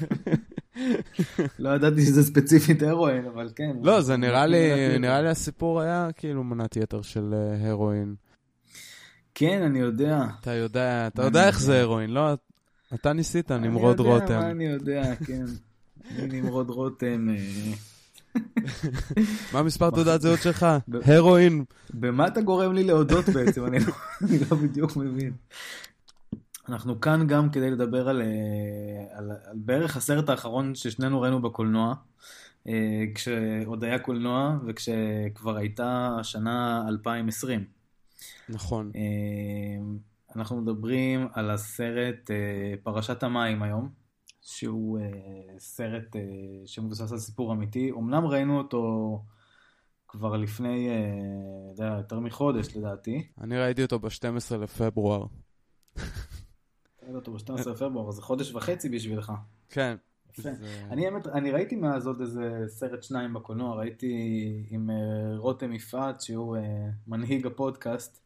[1.59, 3.77] לא ידעתי שזה ספציפית הרואין, אבל כן.
[3.81, 8.15] לא, זה נראה לי, נראה לי הסיפור היה כאילו מנת יתר של אה, הרואין.
[9.33, 10.23] כן, אני יודע.
[10.41, 12.33] אתה יודע, אתה יודע איך זה הרואין, לא?
[12.93, 14.25] אתה ניסית, נמרוד רותם.
[14.25, 15.45] אני יודע מה אני יודע, כן.
[16.11, 17.29] אני נמרוד רותם.
[17.29, 17.73] אה.
[19.53, 20.65] מה מספר תעודת זהות שלך?
[21.05, 21.65] הרואין.
[21.93, 23.65] במה אתה גורם לי להודות בעצם?
[23.65, 23.93] אני לא,
[24.51, 25.33] לא בדיוק מבין.
[26.69, 31.95] אנחנו כאן גם כדי לדבר על, אה, על, על בערך הסרט האחרון ששנינו ראינו בקולנוע,
[32.67, 37.63] אה, כשעוד היה קולנוע וכשכבר הייתה השנה 2020.
[38.49, 38.91] נכון.
[40.35, 42.31] אנחנו מדברים על הסרט
[42.83, 44.04] פרשת המים היום,
[44.45, 44.99] שהוא
[45.57, 46.15] סרט
[46.65, 47.91] שמבוסס על סיפור אמיתי.
[47.91, 49.23] אמנם ראינו אותו
[50.07, 50.89] כבר לפני,
[51.69, 53.27] יודע, יותר מחודש לדעתי.
[53.41, 55.25] אני ראיתי אותו ב-12 לפברואר.
[57.05, 59.31] ראית אותו ב-12 בפברואר, זה חודש וחצי בשבילך.
[59.69, 59.95] כן.
[60.39, 60.49] יפה.
[60.89, 64.13] אני האמת, אני ראיתי מאז עוד איזה סרט שניים בקולנוע, ראיתי
[64.69, 68.21] עם אה, רותם יפעת, שהוא אה, מנהיג הפודקאסט,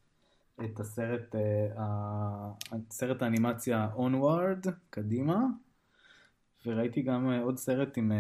[0.64, 5.46] את הסרט, אה, סרט האנימציה Onward, קדימה,
[6.66, 8.12] וראיתי גם עוד סרט עם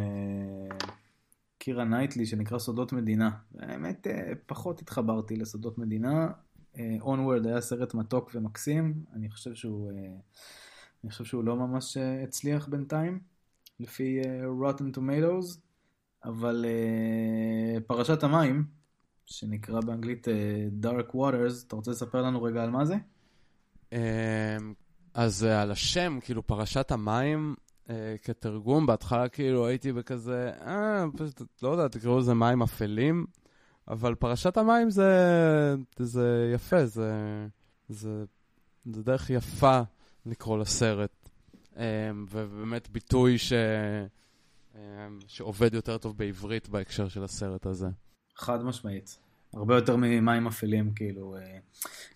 [1.57, 3.29] קירה נייטלי שנקרא סודות מדינה.
[3.59, 4.07] האמת,
[4.45, 6.27] פחות התחברתי לסודות מדינה,
[7.01, 10.15] Onward היה סרט מתוק ומקסים, אני חושב שהוא, אה,
[11.03, 13.19] אני חושב שהוא לא ממש אה, הצליח בינתיים,
[13.79, 15.57] לפי אה, Rotten Tomatoes,
[16.23, 16.65] אבל
[17.87, 18.63] פרשת המים,
[19.25, 20.27] שנקרא באנגלית
[20.83, 22.95] Dark Waters, אתה רוצה לספר לנו רגע על מה זה?
[25.13, 27.55] אז על השם, כאילו פרשת המים,
[28.23, 33.25] כתרגום, בהתחלה כאילו הייתי בכזה, אה, פשוט, לא יודע, תקראו לזה מים אפלים.
[33.87, 35.11] אבל פרשת המים זה,
[35.99, 37.11] זה יפה, זה,
[37.89, 38.23] זה,
[38.85, 39.81] זה דרך יפה
[40.25, 41.29] לקרוא לסרט.
[41.77, 43.53] אמ, ובאמת ביטוי ש,
[44.75, 44.79] אמ,
[45.27, 47.87] שעובד יותר טוב בעברית בהקשר של הסרט הזה.
[48.35, 49.17] חד משמעית.
[49.53, 51.37] הרבה יותר ממים אפלים, כאילו.
[51.37, 51.59] אה,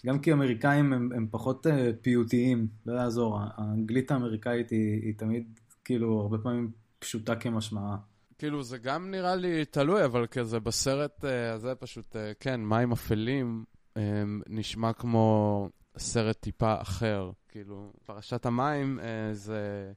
[0.05, 3.39] גם כי אמריקאים הם, הם פחות אה, פיוטיים, לא יעזור.
[3.41, 7.97] האנגלית האמריקאית היא, היא תמיד, כאילו, הרבה פעמים פשוטה כמשמעה.
[8.37, 12.91] כאילו, זה גם נראה לי תלוי, אבל כזה בסרט uh, הזה פשוט, uh, כן, מים
[12.91, 13.99] אפלים um,
[14.47, 17.31] נשמע כמו סרט טיפה אחר.
[17.49, 18.99] כאילו, פרשת המים
[19.33, 19.91] זה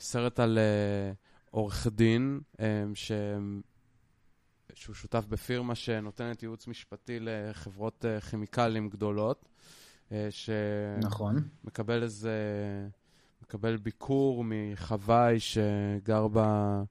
[0.00, 0.58] סרט על
[1.50, 2.40] עורך דין
[2.94, 3.12] ש...
[4.74, 9.48] שהוא שותף בפירמה שנותנת ייעוץ משפטי לחברות כימיקלים גדולות.
[10.08, 10.12] uh,
[11.02, 11.36] נכון.
[11.64, 12.30] שמקבל איזה...
[13.50, 16.82] מקבל ביקור מחוואי שגר בה...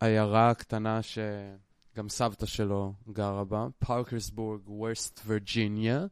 [0.00, 6.06] עיירה קטנה שגם סבתא שלו גרה בה, פארקרסבורג, ווסט וירג'יניה.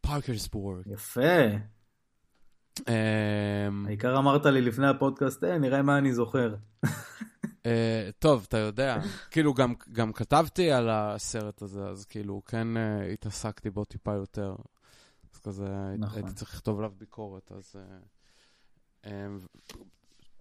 [0.00, 0.86] פארקרסבורג.
[0.86, 1.20] יפה.
[2.88, 6.54] אמ, העיקר אמרת לי לפני הפודקאסט, אה, נראה מה אני זוכר.
[7.66, 8.98] אה, טוב, אתה יודע,
[9.30, 14.56] כאילו גם, גם כתבתי על הסרט הזה, אז כאילו כן uh, התעסקתי בו טיפה יותר.
[15.34, 16.18] אז כזה נכון.
[16.18, 17.76] הייתי צריך לכתוב עליו ביקורת, אז...
[19.08, 19.10] Um,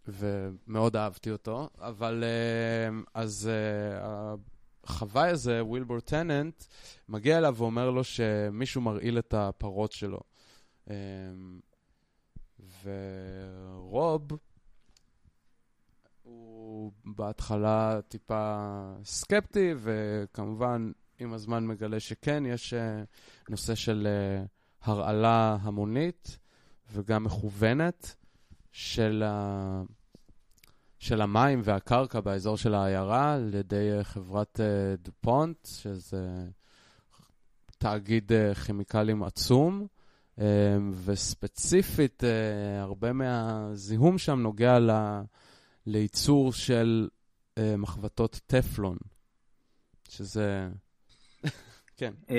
[0.07, 4.35] ומאוד אהבתי אותו, אבל אה, אז אה,
[4.83, 6.63] החוואי הזה, וילבור טננט,
[7.09, 10.19] מגיע אליו ואומר לו שמישהו מרעיל את הפרות שלו.
[10.89, 10.95] אה,
[12.83, 14.27] ורוב,
[16.23, 18.55] הוא בהתחלה טיפה
[19.03, 22.73] סקפטי, וכמובן עם הזמן מגלה שכן, יש
[23.49, 24.07] נושא של
[24.81, 26.37] הרעלה המונית
[26.91, 28.15] וגם מכוונת
[28.79, 29.81] של, ה...
[30.99, 34.59] של המים והקרקע באזור של העיירה על ידי חברת
[35.01, 36.47] דופונט, שזה
[37.77, 38.31] תאגיד
[38.65, 39.87] כימיקלים עצום.
[41.05, 42.23] וספציפית,
[42.79, 44.91] הרבה מהזיהום שם נוגע ל...
[45.85, 47.09] לייצור של
[47.77, 48.97] מחבטות טפלון,
[50.09, 50.69] שזה...
[51.97, 52.13] כן.
[52.27, 52.31] Uh,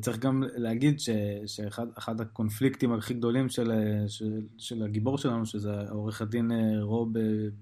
[0.00, 1.10] צריך גם להגיד ש,
[1.46, 3.72] שאחד הקונפליקטים הכי גדולים של,
[4.08, 7.12] של, של הגיבור שלנו, שזה עורך הדין uh, רוב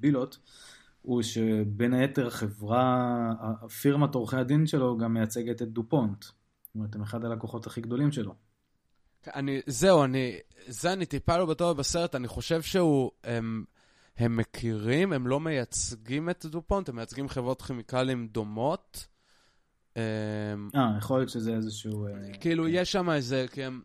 [0.00, 0.36] בילוט,
[1.02, 6.24] הוא שבין היתר החברה, הפירמת עורכי הדין שלו גם מייצגת את דופונט.
[6.24, 8.34] זאת אומרת, הם אחד הלקוחות הכי גדולים שלו.
[9.34, 13.10] אני, זהו, אני, זה אני טיפה לא בטוח בסרט, אני חושב שהוא...
[13.24, 13.64] הם,
[14.16, 19.06] הם מכירים, הם לא מייצגים את דופונט, הם מייצגים חברות כימיקלים דומות.
[19.98, 22.06] אמ, אה, יכול להיות שזה איזשהו...
[22.06, 22.70] אה, כאילו, כן.
[22.72, 23.80] יש שם איזה, כי הם...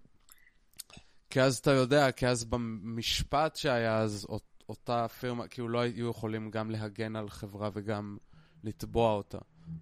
[1.30, 4.28] כי אז אתה יודע, כי אז במשפט שהיה אז,
[4.70, 8.18] אותה פירמה, כאילו לא היו יכולים גם להגן על חברה וגם
[8.64, 9.38] לתבוע אותה.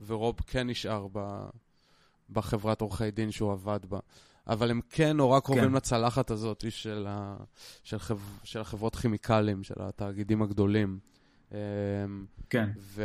[0.05, 1.45] ורוב כן נשאר ב...
[2.29, 3.99] בחברת עורכי דין שהוא עבד בה.
[4.47, 5.75] אבל הם כן נורא קרובים כן.
[5.75, 7.37] לצלחת הזאת של, ה,
[7.83, 10.99] של, חב, של החברות כימיקלים, של התאגידים הגדולים.
[11.51, 11.57] אמ,
[12.49, 12.69] כן.
[12.77, 13.03] ו,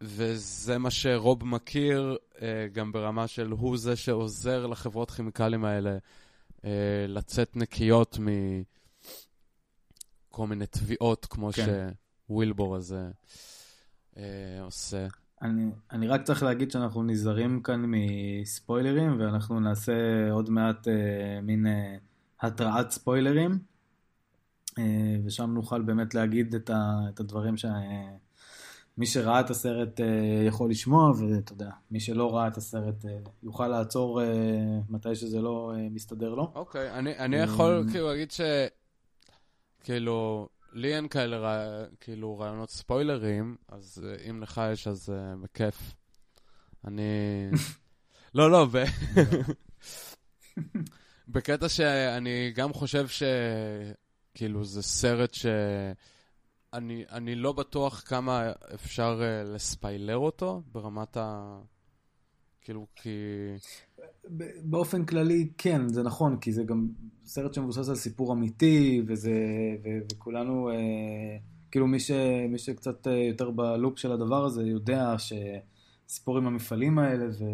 [0.00, 5.98] וזה מה שרוב מכיר, אה, גם ברמה של הוא זה שעוזר לחברות כימיקלים האלה
[6.64, 8.18] אה, לצאת נקיות
[10.30, 11.88] מכל מיני תביעות, כמו כן.
[12.28, 13.10] שווילבור הזה
[14.16, 15.06] אה, עושה.
[15.42, 19.92] אני, אני רק צריך להגיד שאנחנו נזהרים כאן מספוילרים, ואנחנו נעשה
[20.30, 21.96] עוד מעט אה, מין אה,
[22.40, 23.58] התרעת ספוילרים,
[24.78, 27.56] אה, ושם נוכל באמת להגיד את, ה, את הדברים
[28.98, 30.06] שמי שראה את הסרט אה,
[30.46, 34.26] יכול לשמוע, ואתה יודע, מי שלא ראה את הסרט אה, יוכל לעצור אה,
[34.88, 36.52] מתי שזה לא מסתדר לו.
[36.54, 38.40] אוקיי, אני, אני יכול כאילו להגיד ש...
[39.80, 40.48] כאילו...
[40.72, 41.84] לי אין כאלה רע...
[42.00, 45.94] כאילו רעיונות ספוילרים, אז אם לך יש אז בכיף.
[46.84, 47.02] אני...
[48.34, 48.84] לא, לא, ב...
[51.28, 55.46] בקטע שאני גם חושב שכאילו זה סרט ש...
[56.72, 61.58] אני, אני לא בטוח כמה אפשר uh, לספיילר אותו ברמת ה...
[62.60, 63.10] כאילו, כי...
[64.62, 66.88] באופן כללי, כן, זה נכון, כי זה גם
[67.24, 69.32] סרט שמבוסס על סיפור אמיתי, וזה,
[69.84, 71.36] ו, וכולנו, אה,
[71.70, 72.10] כאילו מי, ש,
[72.48, 77.44] מי שקצת אה, יותר בלופ של הדבר הזה יודע שסיפור עם המפעלים האלה ו,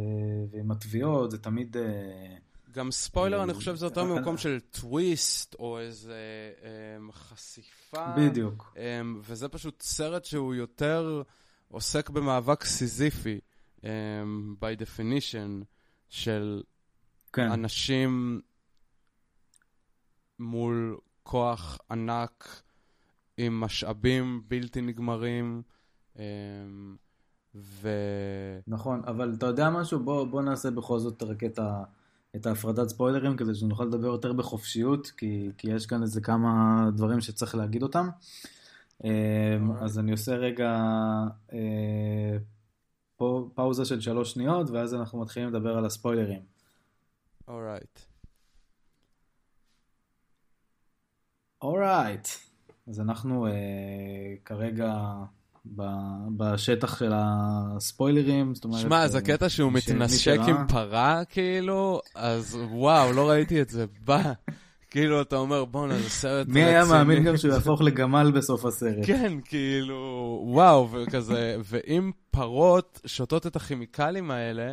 [0.50, 1.77] ועם התביעות, זה תמיד...
[1.77, 2.37] אה,
[2.74, 6.14] גם ספוילר, אני חושב שזה יותר ממקום של טוויסט, או איזה
[6.62, 8.14] אה, חשיפה.
[8.16, 8.74] בדיוק.
[8.76, 11.22] אה, וזה פשוט סרט שהוא יותר
[11.68, 13.40] עוסק במאבק סיזיפי.
[13.84, 15.64] um, by definition,
[16.08, 16.62] של
[17.32, 17.50] כן.
[17.52, 18.40] אנשים
[20.38, 22.62] מול כוח ענק
[23.37, 25.62] עם משאבים בלתי נגמרים.
[27.54, 27.88] ו...
[28.66, 30.00] נכון, אבל אתה יודע משהו?
[30.00, 31.84] בוא, בוא נעשה בכל זאת רק את, ה,
[32.37, 37.20] את ההפרדת ספוילרים, כדי שנוכל לדבר יותר בחופשיות, כי, כי יש כאן איזה כמה דברים
[37.20, 38.09] שצריך להגיד אותם.
[39.03, 39.07] Um,
[39.81, 40.81] אז אני עושה רגע
[41.51, 41.55] uh,
[43.55, 46.42] פאוזה של שלוש שניות, ואז אנחנו מתחילים לדבר על הספוילרים.
[47.49, 48.01] אורייט.
[51.62, 52.29] אורייט.
[52.88, 53.51] אז אנחנו uh,
[54.44, 55.14] כרגע
[56.37, 58.81] בשטח של הספוילרים, זאת אומרת...
[58.81, 64.33] שמע, זה קטע שהוא מתנשק עם פרה, כאילו, אז וואו, לא ראיתי את זה בא.
[64.90, 66.64] כאילו, אתה אומר, בואנה, זה סרט רציני.
[66.64, 69.07] מי היה מאמין גם שהוא יהפוך לגמל בסוף הסרט?
[69.07, 74.72] כן, כאילו, וואו, וכזה, ואם פרות שותות את הכימיקלים האלה,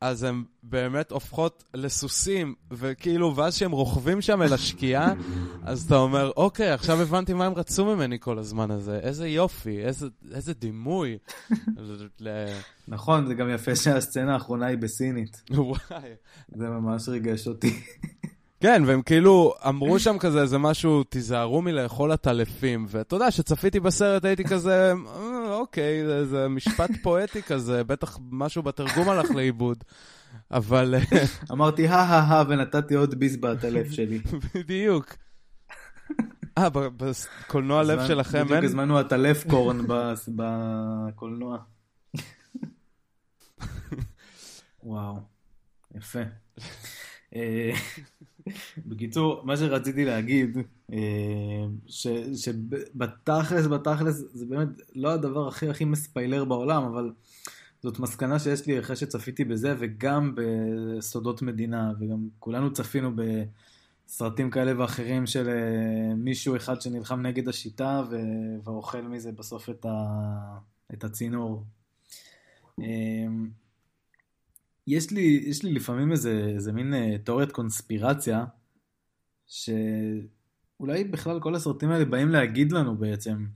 [0.00, 5.14] אז הן באמת הופכות לסוסים, וכאילו, ואז שהם רוכבים שם אל השקיעה,
[5.62, 9.78] אז אתה אומר, אוקיי, עכשיו הבנתי מה הם רצו ממני כל הזמן הזה, איזה יופי,
[9.78, 11.18] איזה, איזה דימוי.
[12.88, 15.42] נכון, זה גם יפה שהסצנה האחרונה היא בסינית.
[15.50, 16.10] וואי.
[16.56, 17.80] זה ממש ריגש אותי.
[18.66, 24.24] כן, והם כאילו אמרו שם כזה איזה משהו, תיזהרו מלאכול עטלפים, ואתה יודע, כשצפיתי בסרט
[24.24, 29.84] הייתי כזה, אה, אוקיי, זה משפט פואטי כזה, בטח משהו בתרגום הלך לאיבוד,
[30.50, 30.94] אבל...
[30.94, 34.20] אה, אמרתי, הא הא הא, ונתתי עוד ביס בעטלף שלי.
[34.54, 35.16] בדיוק.
[36.58, 38.46] אה, בקולנוע לב שלכם אין?
[38.46, 39.80] בדיוק הזמנו עטלף קורן
[40.36, 41.58] בקולנוע.
[44.82, 45.18] וואו,
[45.94, 46.20] יפה.
[48.48, 48.52] אה,
[48.86, 50.58] בקיצור, מה שרציתי להגיד,
[50.92, 51.66] אה,
[52.34, 57.12] שבתכלס, בתכלס, זה באמת לא הדבר הכי הכי מספיילר בעולם, אבל
[57.82, 63.10] זאת מסקנה שיש לי אחרי שצפיתי בזה, וגם בסודות מדינה, וגם כולנו צפינו
[64.06, 68.02] בסרטים כאלה ואחרים של אה, מישהו אחד שנלחם נגד השיטה,
[68.64, 70.06] ואוכל מזה בסוף את, ה...
[70.94, 71.64] את הצינור.
[74.86, 78.44] יש לי, יש לי לפעמים איזה, איזה מין אה, תיאוריית קונספירציה,
[79.46, 83.46] שאולי בכלל כל הסרטים האלה באים להגיד לנו בעצם,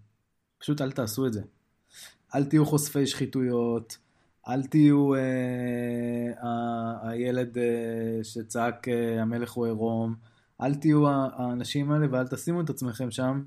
[0.58, 1.42] פשוט אל תעשו את זה.
[2.34, 3.98] אל תהיו חושפי שחיתויות,
[4.48, 5.20] אל תהיו אה,
[6.42, 10.14] ה- הילד אה, שצעק אה, המלך הוא עירום,
[10.60, 13.42] אל תהיו האנשים האלה ואל תשימו את עצמכם שם,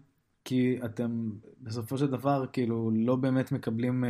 [0.46, 4.10] כי אתם בסופו של דבר כאילו לא באמת מקבלים אה,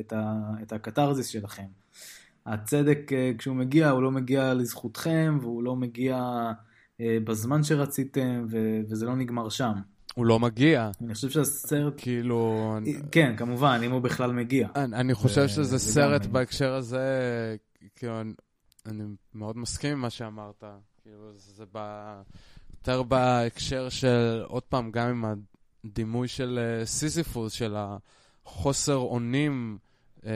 [0.00, 1.79] את, ה- את הקתרזיס שלכם.
[2.50, 6.16] הצדק אה, כשהוא מגיע הוא לא מגיע לזכותכם והוא לא מגיע
[7.00, 9.72] אה, בזמן שרציתם ו- וזה לא נגמר שם.
[10.14, 10.90] הוא לא מגיע.
[11.00, 11.94] אני חושב שהסרט...
[11.96, 12.74] כאילו...
[13.12, 14.68] כן, כמובן, אם הוא בכלל מגיע.
[14.76, 16.32] אני, אני חושב שזה סרט גם...
[16.32, 17.00] בהקשר הזה,
[17.96, 18.32] כאילו, אני,
[18.86, 20.64] אני מאוד מסכים עם מה שאמרת.
[21.02, 21.78] כאילו, זה ב...
[22.80, 25.24] יותר בהקשר של, עוד פעם, גם עם
[25.84, 29.78] הדימוי של אה, סיזיפוס, של החוסר אונים
[30.26, 30.32] אה,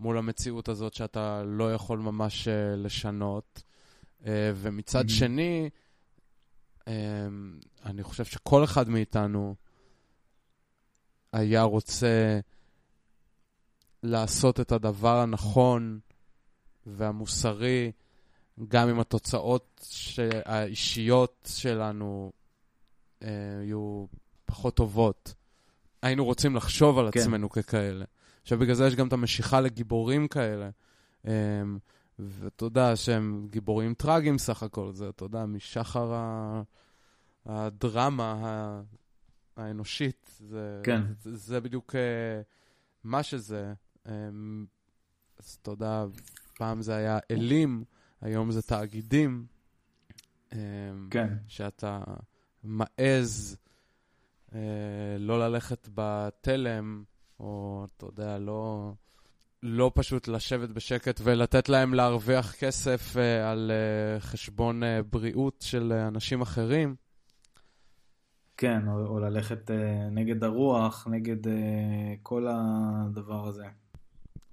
[0.00, 3.62] מול המציאות הזאת שאתה לא יכול ממש אה, לשנות.
[4.26, 5.12] אה, ומצד mm-hmm.
[5.12, 5.70] שני,
[6.86, 9.54] אמ, אני חושב שכל אחד מאיתנו
[11.32, 12.40] היה רוצה
[14.02, 16.00] לעשות את הדבר הנכון
[16.86, 17.92] והמוסרי,
[18.68, 19.86] גם אם התוצאות
[20.44, 22.32] האישיות שלנו
[23.22, 23.28] אה,
[23.64, 24.06] יהיו
[24.44, 25.34] פחות טובות.
[26.02, 27.20] היינו רוצים לחשוב על כן.
[27.20, 28.04] עצמנו ככאלה.
[28.42, 30.70] עכשיו, בגלל זה יש גם את המשיכה לגיבורים כאלה.
[31.26, 31.62] אה,
[32.18, 36.62] ואתה יודע שהם גיבורים טראגיים סך הכל, זה, אתה יודע, משחר ה...
[37.46, 38.82] הדרמה
[39.56, 41.02] האנושית, זה, כן.
[41.20, 41.98] זה, זה בדיוק uh,
[43.04, 43.72] מה שזה.
[44.06, 44.10] Um,
[45.38, 46.04] אז אתה יודע,
[46.56, 47.84] פעם זה היה אלים,
[48.20, 49.46] היום זה תאגידים.
[50.50, 50.54] Um,
[51.10, 51.34] כן.
[51.46, 52.02] שאתה
[52.64, 53.56] מעז
[54.50, 54.54] uh,
[55.18, 57.04] לא ללכת בתלם,
[57.40, 58.92] או אתה יודע, לא...
[59.62, 65.92] לא פשוט לשבת בשקט ולתת להם להרוויח כסף uh, על uh, חשבון uh, בריאות של
[65.92, 66.96] uh, אנשים אחרים.
[68.56, 69.72] כן, או, או ללכת uh,
[70.10, 71.50] נגד הרוח, נגד uh,
[72.22, 73.66] כל הדבר הזה.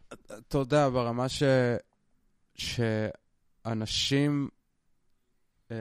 [0.08, 1.44] אתה יודע, ברמה ש...
[3.66, 4.50] שאנשים,
[5.70, 5.72] um,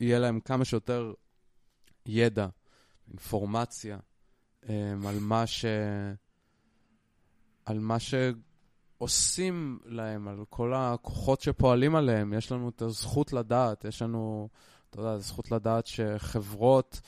[0.00, 1.12] יהיה להם כמה שיותר
[2.06, 2.46] ידע,
[3.08, 3.98] אינפורמציה,
[4.68, 5.64] על מה ש...
[7.66, 12.32] על מה שעושים להם, על כל הכוחות שפועלים עליהם.
[12.32, 14.48] יש לנו את הזכות לדעת, יש לנו,
[14.90, 17.00] אתה יודע, זכות לדעת שחברות,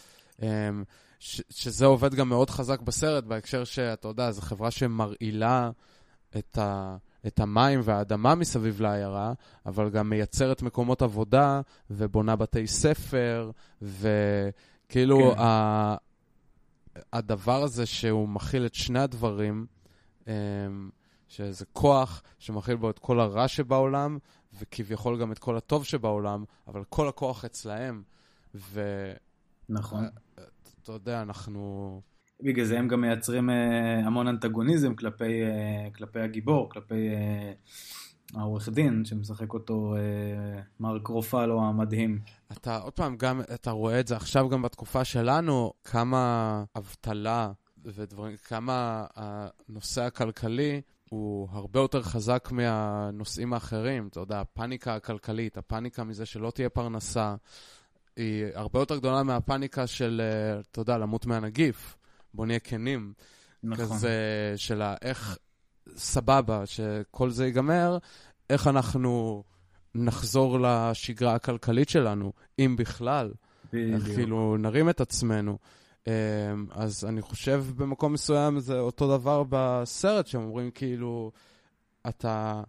[0.42, 0.84] אמ,
[1.18, 5.70] ש, שזה עובד גם מאוד חזק בסרט, בהקשר שאתה יודע, זו חברה שמרעילה
[6.38, 9.32] את, ה, את המים והאדמה מסביב לעיירה,
[9.66, 11.60] אבל גם מייצרת מקומות עבודה
[11.90, 13.50] ובונה בתי ספר,
[13.82, 15.40] וכאילו כן.
[15.40, 15.96] ה,
[17.12, 19.66] הדבר הזה שהוא מכיל את שני הדברים,
[20.26, 20.32] אמ,
[21.28, 24.18] שזה כוח שמכיל בו את כל הרע שבעולם,
[24.60, 28.02] וכביכול גם את כל הטוב שבעולם, אבל כל הכוח אצלהם.
[28.54, 28.80] ו...
[29.68, 30.04] נכון.
[30.38, 30.44] אה,
[30.82, 32.00] אתה יודע, אנחנו...
[32.42, 37.08] בגלל זה הם גם מייצרים אה, המון אנטגוניזם כלפי, אה, כלפי הגיבור, כלפי
[38.34, 39.94] העורך דין שמשחק אותו
[40.80, 42.20] מרק רופלו המדהים.
[42.56, 47.52] אתה עוד פעם, גם, אתה רואה את זה עכשיו גם בתקופה שלנו, כמה אבטלה
[47.84, 54.08] ודברים, כמה הנושא הכלכלי הוא הרבה יותר חזק מהנושאים האחרים.
[54.08, 57.34] אתה יודע, הפאניקה הכלכלית, הפאניקה מזה שלא תהיה פרנסה,
[58.16, 61.96] היא הרבה יותר גדולה מהפאניקה של, אה, אתה יודע, למות מהנגיף.
[62.34, 63.12] בוא נהיה כנים.
[63.62, 63.96] נכון.
[63.96, 64.12] כזה
[64.56, 65.38] של איך,
[65.96, 67.98] סבבה, שכל זה ייגמר,
[68.50, 69.42] איך אנחנו
[69.94, 73.32] נחזור לשגרה הכלכלית שלנו, אם בכלל.
[73.72, 74.02] בדיוק.
[74.02, 75.58] כאילו, נרים את עצמנו.
[76.06, 76.12] אמ,
[76.70, 81.30] אז אני חושב במקום מסוים זה אותו דבר בסרט, שהם אומרים כאילו,
[82.08, 82.62] אתה...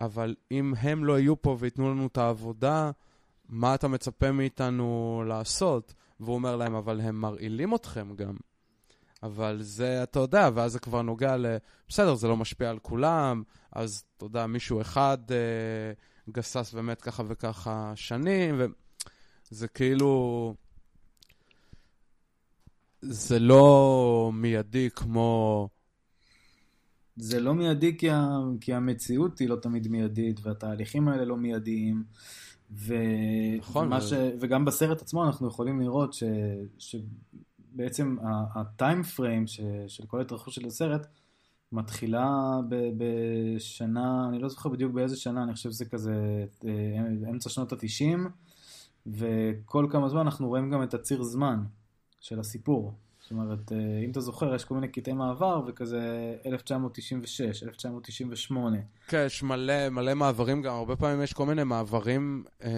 [0.00, 2.90] אבל אם הם לא יהיו פה וייתנו לנו את העבודה,
[3.48, 5.94] מה אתה מצפה מאיתנו לעשות?
[6.20, 8.36] והוא אומר להם, אבל הם מרעילים אתכם גם.
[9.22, 11.46] אבל זה, אתה יודע, ואז זה כבר נוגע ל...
[11.88, 15.36] בסדר, זה לא משפיע על כולם, אז אתה יודע, מישהו אחד אה,
[16.32, 18.60] גסס ומת ככה וככה שנים,
[19.50, 20.54] וזה כאילו...
[23.00, 25.68] זה לא מיידי כמו...
[27.16, 28.38] זה לא מיידי כי, ה...
[28.60, 32.04] כי המציאות היא לא תמיד מיידית, והתהליכים האלה לא מיידיים.
[32.70, 32.94] ו...
[33.58, 34.00] נכון.
[34.00, 34.12] ש...
[34.40, 36.22] וגם בסרט עצמו אנחנו יכולים לראות ש...
[36.78, 38.16] שבעצם
[38.54, 39.60] הטיים פריים ש...
[39.88, 41.06] של כל התרחשות של הסרט
[41.72, 46.70] מתחילה ב- בשנה, אני לא זוכר בדיוק באיזה שנה, אני חושב שזה כזה אה,
[47.30, 48.28] אמצע שנות התשעים,
[49.06, 51.64] וכל כמה זמן אנחנו רואים גם את הציר זמן
[52.20, 52.92] של הסיפור.
[53.20, 58.78] זאת אומרת, אה, אם אתה זוכר, יש כל מיני קטעי מעבר, וכזה 1996, 1998.
[59.08, 62.70] כן, יש מלא, מלא מעברים גם, הרבה פעמים יש כל מיני מעברים אה,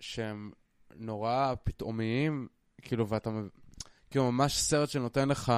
[0.00, 0.50] שהם
[0.96, 2.48] נורא פתאומיים,
[2.82, 3.30] כאילו, ואתה,
[4.10, 5.52] כאילו, ממש סרט שנותן לך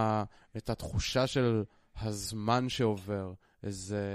[0.56, 1.62] את התחושה של
[2.00, 3.32] הזמן שעובר,
[3.62, 4.06] איזה,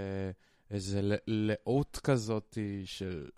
[0.72, 3.30] איזה לאות כזאת של,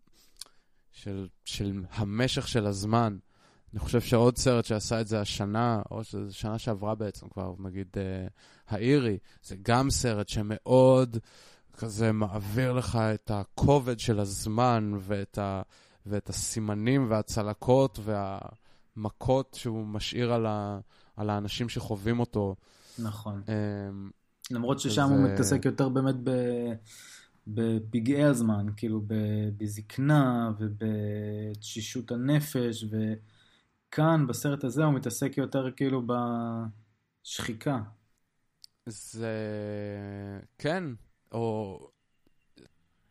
[0.91, 3.17] של, של המשך של הזמן.
[3.73, 7.87] אני חושב שעוד סרט שעשה את זה השנה, או שזו שנה שעברה בעצם כבר, נגיד
[7.93, 8.31] uh,
[8.67, 11.17] האירי, זה גם סרט שמאוד
[11.77, 15.61] כזה מעביר לך את הכובד של הזמן ואת, ה,
[16.05, 20.79] ואת הסימנים והצלקות והמכות שהוא משאיר על, ה,
[21.15, 22.55] על האנשים שחווים אותו.
[22.99, 23.43] נכון.
[23.45, 24.11] Um,
[24.53, 26.29] למרות ששם הוא מתעסק יותר באמת ב...
[27.47, 29.01] בפגעי הזמן, כאילו
[29.57, 36.01] בזקנה ובתשישות הנפש, וכאן בסרט הזה הוא מתעסק יותר כאילו
[37.25, 37.79] בשחיקה.
[38.85, 39.29] זה...
[40.57, 40.83] כן,
[41.31, 41.79] או...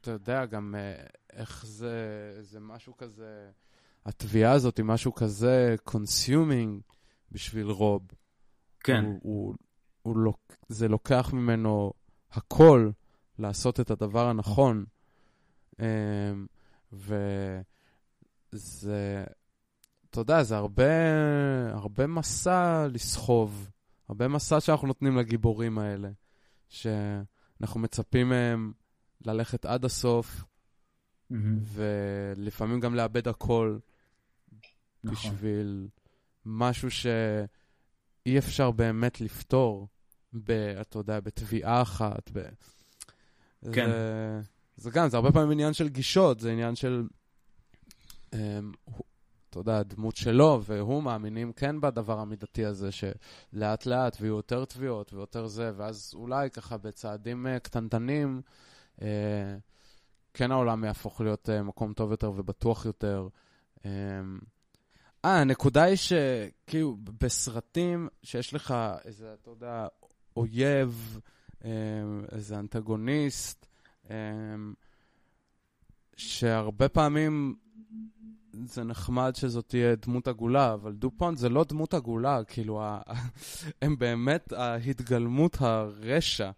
[0.01, 1.97] אתה יודע גם אה, איך זה,
[2.41, 3.51] זה משהו כזה,
[4.07, 6.81] התביעה הזאת היא משהו כזה consuming
[7.33, 8.03] בשביל רוב.
[8.81, 9.05] כן.
[9.05, 9.55] הוא, הוא
[10.07, 11.93] לוק, זה לוקח ממנו
[12.33, 12.91] הכל
[13.39, 14.85] לעשות את הדבר הנכון.
[15.81, 16.47] אמ,
[18.53, 19.25] וזה,
[20.11, 20.93] אתה יודע, זה הרבה,
[21.73, 23.71] הרבה מסע לסחוב,
[24.09, 26.11] הרבה מסע שאנחנו נותנים לגיבורים האלה,
[26.69, 28.73] שאנחנו מצפים מהם
[29.27, 30.45] ללכת עד הסוף,
[31.33, 31.37] mm-hmm.
[31.63, 33.79] ולפעמים גם לאבד הכל,
[35.05, 35.33] נכון.
[35.33, 35.89] בשביל
[36.47, 39.89] משהו שאי אפשר באמת לפתור.
[40.35, 42.31] ב, אתה יודע, בתביעה אחת.
[42.33, 42.43] ב...
[43.73, 43.91] כן.
[43.91, 44.41] זה,
[44.77, 47.03] זה גם, זה הרבה פעמים עניין של גישות, זה עניין של,
[48.31, 48.37] um,
[49.51, 55.13] אתה יודע, הדמות שלו והוא מאמינים כן בדבר המידתי הזה, שלאט לאט ויהיו יותר תביעות
[55.13, 58.43] ויותר זה, ואז אולי ככה בצעדים uh, קטנטנים,
[58.99, 59.03] uh,
[60.35, 63.29] כן העולם יהפוך להיות uh, מקום טוב יותר ובטוח יותר.
[63.85, 63.91] אה,
[65.27, 68.75] uh, הנקודה היא שכאילו בסרטים שיש לך
[69.05, 69.87] איזה, אתה יודע,
[70.37, 71.21] אויב,
[71.65, 71.71] אמ,
[72.33, 73.67] איזה אנטגוניסט,
[74.11, 74.75] אמ,
[76.17, 77.55] שהרבה פעמים
[78.53, 82.83] זה נחמד שזאת תהיה דמות עגולה, אבל דופונט זה לא דמות עגולה, כאילו,
[83.83, 86.51] הם באמת ההתגלמות הרשע.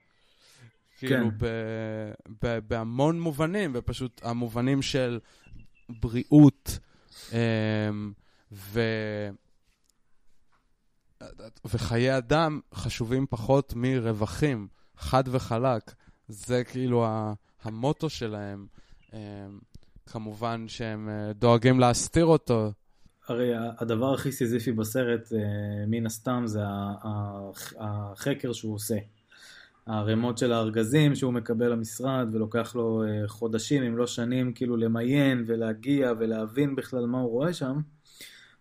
[0.98, 1.36] כאילו, כן.
[1.38, 2.12] ב-
[2.44, 5.18] ב- בהמון מובנים, ופשוט המובנים של
[5.88, 6.78] בריאות,
[7.32, 8.12] אמ,
[8.52, 8.80] ו...
[11.64, 15.94] וחיי אדם חשובים פחות מרווחים, חד וחלק.
[16.28, 17.06] זה כאילו
[17.62, 18.66] המוטו שלהם.
[19.12, 19.18] אמ,
[20.06, 22.72] כמובן שהם אה, דואגים להסתיר אותו.
[23.28, 25.38] הרי הדבר הכי סיזיפי בסרט, אה,
[25.86, 26.60] מן הסתם, זה
[27.78, 28.96] החקר שהוא עושה.
[29.86, 35.44] הערימות של הארגזים שהוא מקבל למשרד, ולוקח לו אה, חודשים, אם לא שנים, כאילו למיין
[35.46, 37.80] ולהגיע ולהבין בכלל מה הוא רואה שם.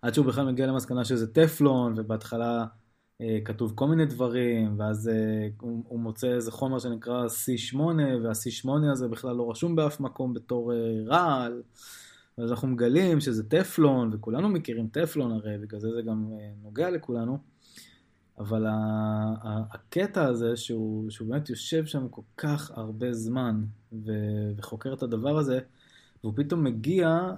[0.03, 2.65] עד שהוא בכלל מגיע למסקנה שזה טפלון, ובהתחלה
[3.21, 7.77] אה, כתוב כל מיני דברים, ואז אה, הוא, הוא מוצא איזה חומר שנקרא C8,
[8.23, 11.61] וה-C8 הזה בכלל לא רשום באף מקום בתור אה, רעל,
[12.37, 16.89] ואז אנחנו מגלים שזה טפלון, וכולנו מכירים טפלון הרי, בגלל זה זה גם אה, נוגע
[16.89, 17.37] לכולנו.
[18.39, 18.65] אבל
[19.73, 23.63] הקטע הזה שהוא, שהוא באמת יושב שם כל כך הרבה זמן
[24.57, 25.59] וחוקר את הדבר הזה,
[26.23, 27.31] והוא פתאום מגיע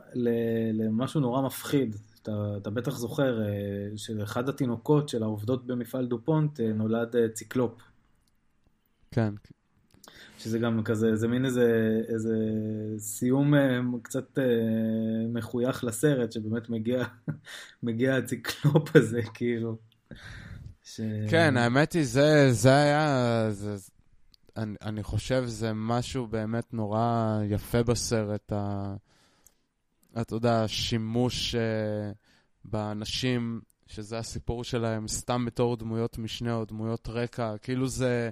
[0.73, 1.95] למשהו נורא מפחיד.
[2.25, 3.47] אתה, אתה בטח זוכר אה,
[3.95, 7.81] שאחד התינוקות של העובדות במפעל דופונט אה, נולד אה, ציקלופ.
[9.11, 9.33] כן.
[10.37, 12.35] שזה גם כזה, זה מין איזה, איזה
[12.97, 13.53] סיום
[14.01, 14.39] קצת
[15.33, 17.03] מחוייך לסרט, שבאמת מגיע,
[17.83, 19.77] מגיע הציקלופ הזה, כאילו.
[20.83, 21.01] ש...
[21.29, 23.75] כן, האמת היא, זה, זה היה, זה,
[24.57, 28.95] אני, אני חושב זה משהו באמת נורא יפה בסרט, ה...
[30.21, 31.57] אתה יודע, שימוש uh,
[32.65, 38.29] באנשים, שזה הסיפור שלהם, סתם בתור דמויות משנה או דמויות רקע, כאילו זה...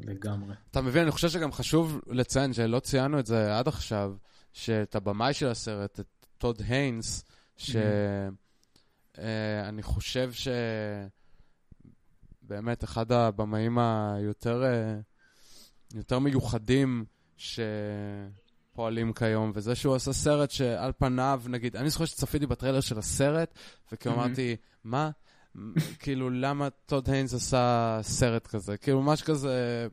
[0.00, 0.54] לגמרי.
[0.70, 4.14] אתה מבין, אני חושב שגם חשוב לציין, שלא ציינו את זה עד עכשיו,
[4.52, 7.24] שאת הבמאי של הסרט, את טוד היינס,
[7.56, 8.30] שאני
[9.16, 9.80] mm-hmm.
[9.80, 10.48] uh, חושב ש...
[12.42, 17.04] באמת, אחד הבמאים היותר uh, יותר מיוחדים
[17.36, 17.60] ש...
[18.76, 23.54] פועלים כיום, וזה שהוא עשה סרט שעל פניו, נגיד, אני זוכר שצפיתי בטריילר של הסרט,
[23.92, 24.14] וכאילו.
[24.14, 25.10] אמרתי, מה?
[25.98, 28.76] כאילו, למה טוד היינס עשה סרט כזה?
[28.76, 29.86] כאילו, ממש כזה...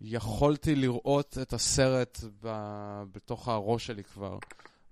[0.00, 2.48] יכולתי לראות את הסרט ב...
[3.12, 4.38] בתוך הראש שלי כבר.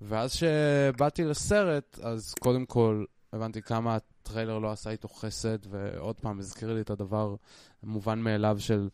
[0.00, 6.38] ואז שבאתי לסרט, אז קודם כל הבנתי כמה הטריילר לא עשה איתו חסד, ועוד פעם
[6.38, 7.34] הזכיר לי את הדבר
[7.82, 8.88] המובן מאליו של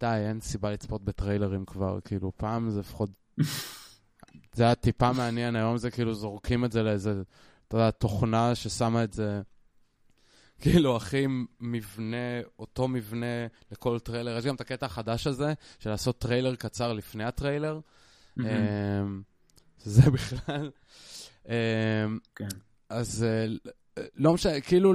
[0.00, 3.10] די, אין סיבה לצפות בטריילרים כבר, כאילו, פעם זה לפחות...
[4.54, 7.22] זה היה טיפה מעניין, היום זה כאילו זורקים את זה לאיזה,
[7.68, 9.40] אתה יודע, תוכנה ששמה את זה,
[10.60, 11.26] כאילו, הכי
[11.60, 14.38] מבנה, אותו מבנה לכל טריילר.
[14.38, 17.80] יש גם את הקטע החדש הזה, של לעשות טריילר קצר לפני הטריילר.
[18.38, 18.42] Mm-hmm.
[19.78, 20.70] זה בכלל...
[21.48, 21.52] אמ,
[22.36, 22.48] כן.
[22.88, 23.46] אז אה,
[24.14, 24.92] לא משנה, כאילו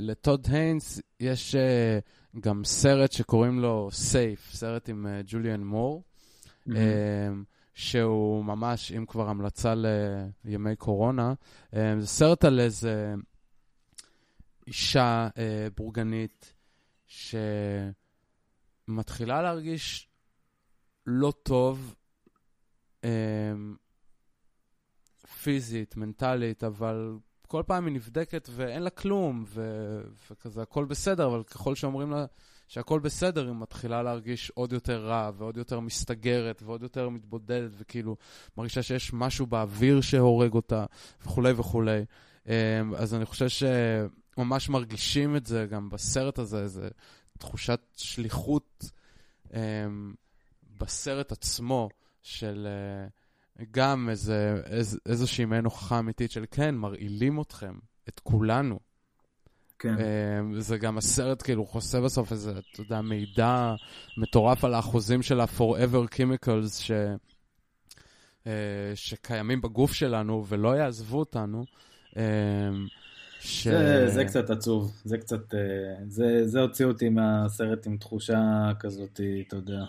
[0.00, 1.98] לטוד היינס יש אה,
[2.40, 6.02] גם סרט שקוראים לו סייף, סרט עם ג'וליאן מור,
[6.68, 6.74] אמ,
[7.74, 9.74] שהוא ממש, אם כבר המלצה
[10.44, 11.34] לימי קורונה,
[11.72, 13.14] אמ, זה סרט על איזה
[14.66, 16.54] אישה אה, בורגנית
[18.88, 20.08] שמתחילה להרגיש
[21.06, 21.94] לא טוב
[25.42, 27.18] פיזית, מנטלית, אבל
[27.50, 32.26] כל פעם היא נבדקת ואין לה כלום, ו- וכזה הכל בסדר, אבל ככל שאומרים לה
[32.68, 38.16] שהכל בסדר, היא מתחילה להרגיש עוד יותר רע, ועוד יותר מסתגרת, ועוד יותר מתבודדת, וכאילו
[38.56, 40.84] מרגישה שיש משהו באוויר שהורג אותה,
[41.22, 42.04] וכולי וכולי.
[42.46, 42.52] אמ,
[42.96, 46.82] אז אני חושב שממש מרגישים את זה גם בסרט הזה, איזו
[47.38, 48.84] תחושת שליחות
[49.54, 50.14] אמ,
[50.78, 51.88] בסרט עצמו,
[52.22, 52.66] של...
[53.06, 53.19] Uh,
[53.70, 57.74] גם איזה, איז, איזושהי מעין הוכחה אמיתית של כן, מרעילים אתכם,
[58.08, 58.78] את כולנו.
[59.78, 59.94] כן.
[59.94, 63.74] Uh, זה גם הסרט כאילו חוסה בסוף איזה, אתה יודע, מידע
[64.16, 66.90] מטורף על האחוזים של ה-forever chemicals ש...
[68.44, 68.46] uh,
[68.94, 71.64] שקיימים בגוף שלנו ולא יעזבו אותנו.
[72.10, 72.16] Uh,
[73.40, 73.68] ש...
[73.68, 75.54] זה, זה קצת עצוב, זה קצת,
[76.08, 79.84] זה, זה הוציא אותי מהסרט עם תחושה כזאת, אתה יודע,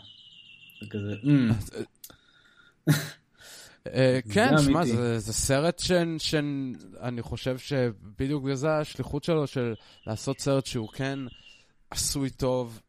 [0.81, 1.73] זה כזה, mm.
[2.89, 2.93] אה,
[4.33, 4.85] כן, שמע,
[5.17, 5.81] זה סרט
[6.17, 9.73] שאני חושב שבדיוק בגלל זה השליחות שלו, של
[10.07, 11.19] לעשות סרט שהוא כן
[11.89, 12.81] עשוי טוב,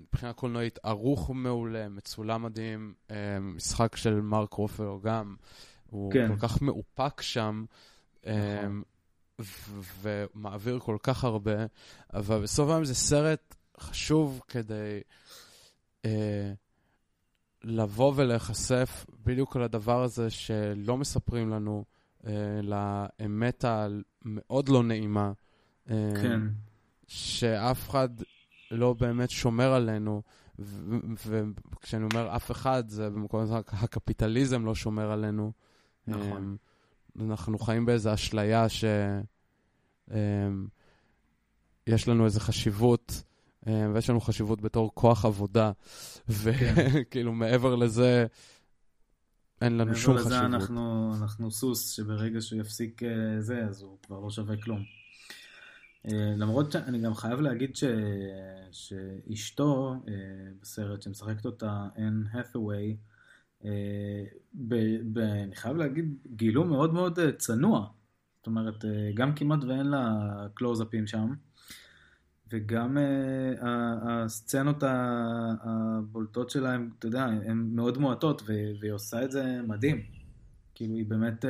[0.00, 5.36] מבחינה קולנועית, ערוך מעולה, מצולם מדהים, אה, משחק של מרק רופר גם,
[5.90, 6.28] הוא כן.
[6.28, 7.64] כל כך מאופק שם.
[8.26, 8.82] אה, נכון.
[10.02, 11.66] ומעביר כל כך הרבה,
[12.14, 15.00] אבל בסוף היום זה סרט חשוב כדי
[16.04, 16.52] אה,
[17.64, 21.84] לבוא ולהיחשף בדיוק על הדבר הזה שלא מספרים לנו,
[22.26, 25.32] אה, לאמת המאוד לא נעימה.
[25.90, 26.40] אה, כן.
[27.06, 28.08] שאף אחד
[28.70, 30.22] לא באמת שומר עלינו,
[30.58, 35.52] וכשאני אומר אף אחד, זה במקום הזה, הקפיטליזם לא שומר עלינו.
[36.06, 36.56] נכון.
[37.20, 38.88] אה, אנחנו חיים באיזו אשליה שיש
[40.12, 43.22] אה, לנו איזו חשיבות
[43.66, 45.72] ויש לנו חשיבות בתור כוח עבודה,
[46.28, 48.26] וכאילו מעבר לזה,
[49.60, 50.32] אין לנו שום חשיבות.
[50.32, 54.56] מעבר לזה אנחנו, אנחנו סוס, שברגע שהוא יפסיק אה, זה, אז הוא כבר לא שווה
[54.56, 54.82] כלום.
[56.08, 57.84] אה, למרות שאני גם חייב להגיד ש...
[58.72, 59.94] שאשתו
[60.62, 62.96] בסרט שמשחקת אותה, אין האת'ווי,
[64.54, 64.74] ב...
[65.12, 65.18] ב...
[65.18, 67.86] אני חייב להגיד, גילו מאוד מאוד צנוע.
[68.36, 68.84] זאת אומרת,
[69.14, 70.06] גם כמעט ואין לה
[70.54, 71.34] קלוזאפים שם.
[72.50, 74.82] וגם uh, הסצנות
[75.62, 80.02] הבולטות שלה, הם, אתה יודע, הן מאוד מועטות, והיא עושה את זה מדהים.
[80.74, 81.48] כאילו, היא באמת uh,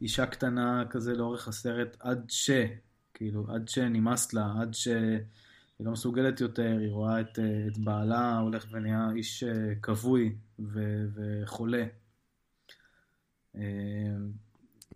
[0.00, 2.50] אישה קטנה כזה לאורך הסרט, עד ש,
[3.14, 5.18] כאילו, עד שנמאס לה, עד שהיא
[5.80, 9.46] לא מסוגלת יותר, היא רואה את, uh, את בעלה הולך ונהיה איש uh,
[9.82, 11.84] כבוי ו, וחולה.
[13.54, 13.58] Uh,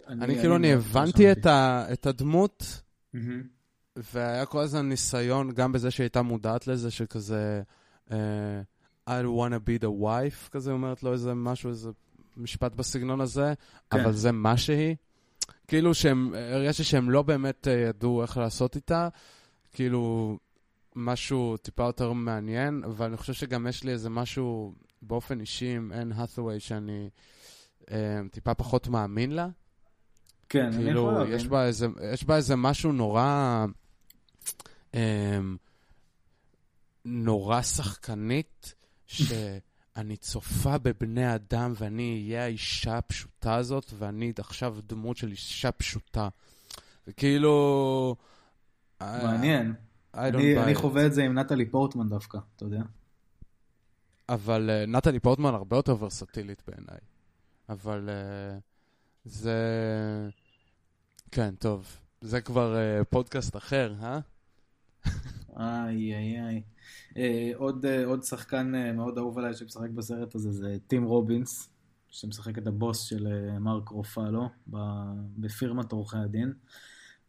[0.09, 2.83] אני, אני כאילו, אני הבנתי את, ה, את הדמות.
[3.14, 3.55] Mm-hmm.
[3.97, 7.62] והיה כל הזמן ניסיון, גם בזה שהייתה מודעת לזה, שכזה,
[8.09, 8.12] uh,
[9.09, 11.90] I want to be the wife, כזה אומרת לו איזה משהו, איזה
[12.36, 13.55] משפט בסגנון הזה,
[13.90, 14.01] כן.
[14.01, 14.97] אבל זה מה שהיא.
[15.68, 19.09] כאילו שהם, הרגשתי שהם לא באמת uh, ידעו איך לעשות איתה,
[19.72, 20.38] כאילו
[20.97, 25.92] משהו טיפה יותר מעניין, אבל אני חושב שגם יש לי איזה משהו באופן אישי עם
[25.92, 27.09] אנ האת'ווי שאני
[27.82, 27.92] uh,
[28.30, 29.49] טיפה פחות מאמין לה.
[30.49, 31.94] כן, כאילו, אני יכול להבין.
[32.12, 33.66] יש בה איזה משהו נורא...
[34.97, 35.57] אמ,
[37.05, 38.74] נורא שחקנית,
[39.07, 46.28] שאני צופה בבני אדם ואני אהיה האישה הפשוטה הזאת, ואני עכשיו דמות של אישה פשוטה.
[47.09, 48.16] וכאילו...
[49.01, 49.74] מעניין.
[50.14, 52.82] אני, אני חווה את זה עם נטלי פורטמן דווקא, אתה יודע.
[54.28, 56.99] אבל uh, נטלי פורטמן הרבה יותר ורסטילית בעיניי.
[57.68, 58.61] אבל uh,
[59.24, 59.59] זה...
[61.30, 61.99] כן, טוב.
[62.20, 64.18] זה כבר uh, פודקאסט אחר, אה?
[65.61, 66.62] איי, איי, איי.
[67.16, 71.68] אה, עוד, אה, עוד שחקן אה, מאוד אהוב עליי שמשחק בסרט הזה זה טים רובינס,
[72.11, 74.48] שמשחק את הבוס של מרק רופלו
[75.38, 76.52] בפירמת עורכי הדין.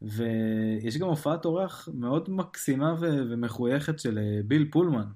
[0.02, 5.08] ויש גם הופעת אורח מאוד מקסימה ו- ומחויכת של ביל פולמן,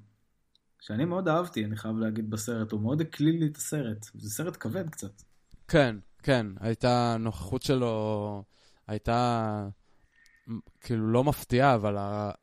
[0.80, 2.72] שאני מאוד אהבתי, אני חייב להגיד, בסרט.
[2.72, 4.06] הוא מאוד הקליל לי את הסרט.
[4.14, 5.22] זה סרט כבד קצת.
[5.68, 6.48] כן, כן.
[6.60, 8.44] הייתה, הנוכחות שלו
[8.88, 9.68] הייתה
[10.82, 11.96] כאילו לא מפתיעה, אבל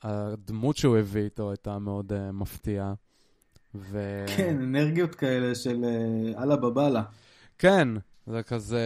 [0.02, 2.94] הדמות שהוא הביא איתו הייתה מאוד uh, מפתיעה.
[3.74, 4.24] ו...
[4.36, 7.02] כן, אנרגיות כאלה של uh, אללה בבאללה.
[7.58, 7.88] כן,
[8.26, 8.82] זה כזה...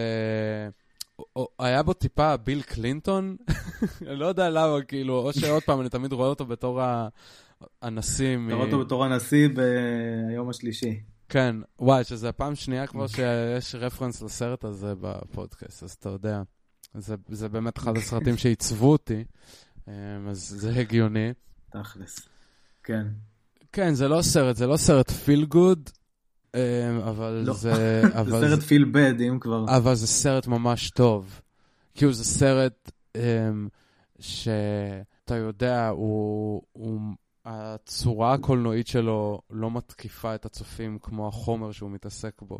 [1.59, 3.35] היה בו טיפה ביל קלינטון,
[4.07, 6.81] אני לא יודע למה, כאילו, או שעוד פעם, אני תמיד רואה אותו בתור
[7.81, 8.37] הנשיא.
[8.47, 10.99] אתה רואה אותו בתור הנשיא ביום השלישי.
[11.29, 16.41] כן, וואי, שזה הפעם שנייה כבר שיש רפרנס לסרט הזה בפודקאסט, אז אתה יודע.
[16.93, 19.23] זה, זה באמת אחד הסרטים שעיצבו אותי,
[19.87, 19.93] אמ,
[20.29, 21.33] אז זה הגיוני.
[21.69, 22.19] תכלס,
[22.83, 23.07] כן.
[23.71, 25.89] כן, זה לא סרט, זה לא סרט פיל גוד,
[26.55, 26.59] אמ,
[26.99, 27.53] אבל לא.
[27.53, 28.01] זה...
[28.19, 29.65] אבל זה סרט פיל בד, אם כבר.
[29.77, 31.41] אבל זה סרט ממש טוב.
[31.95, 33.21] כאילו זה סרט um,
[34.19, 36.99] שאתה יודע, הוא, הוא,
[37.45, 42.59] הצורה הקולנועית שלו לא מתקיפה את הצופים כמו החומר שהוא מתעסק בו.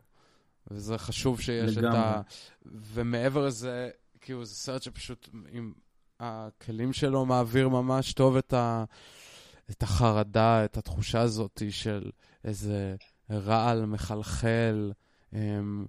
[0.72, 2.00] וזה חשוב שיש לגמרי.
[2.00, 2.22] את ה...
[2.66, 3.90] ומעבר לזה,
[4.24, 5.74] כאילו זה סרט שפשוט עם
[6.19, 8.84] הכלים שלו מעביר ממש טוב את, ה,
[9.71, 12.11] את החרדה, את התחושה הזאת של
[12.43, 12.95] איזה
[13.32, 14.91] רעל מחלחל.
[15.32, 15.86] הם, אמ,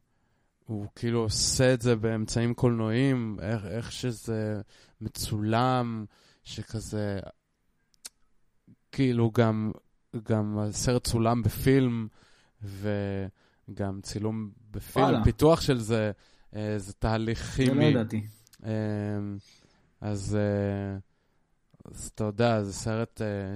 [0.67, 4.61] הוא כאילו עושה את זה באמצעים קולנועיים, איך, איך שזה
[5.01, 6.05] מצולם,
[6.45, 7.21] שכזה,
[8.93, 9.73] כאילו גם,
[10.23, 12.09] גם הסרט צולם בפילם,
[12.63, 15.25] וגם צילום בפילם, וואלה.
[15.25, 16.13] פיתוח של זה.
[16.55, 17.69] אה, זה תהליך כימי.
[17.69, 18.27] זה לא ידעתי.
[18.63, 18.69] אמ,
[20.01, 20.99] אז, אה,
[21.85, 23.55] אז אתה יודע, זה סרט אה,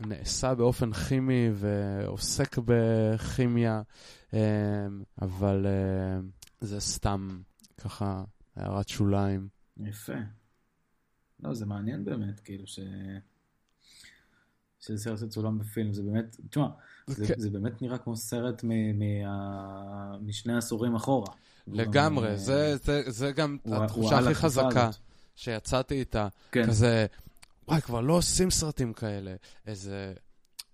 [0.00, 3.82] שנעשה באופן כימי ועוסק בכימיה,
[5.22, 5.66] אבל
[6.60, 7.40] זה סתם
[7.80, 8.24] ככה
[8.56, 9.48] הערת שוליים.
[9.76, 10.12] יפה.
[11.40, 12.80] לא, זה מעניין באמת, כאילו ש...
[14.80, 16.66] שזה סרט שצולם בפילם, זה באמת, תשמע,
[17.06, 21.34] זה, זה באמת נראה כמו סרט מ, מה, משני עשורים אחורה.
[21.66, 25.00] לגמרי, גם, זה, זה, זה גם הוא, התחושה הוא הכי חזקה הזאת.
[25.36, 26.28] שיצאתי איתה.
[26.52, 26.66] כן.
[26.66, 27.06] כזה,
[27.68, 29.34] וואי, כבר לא עושים סרטים כאלה.
[29.66, 30.14] איזה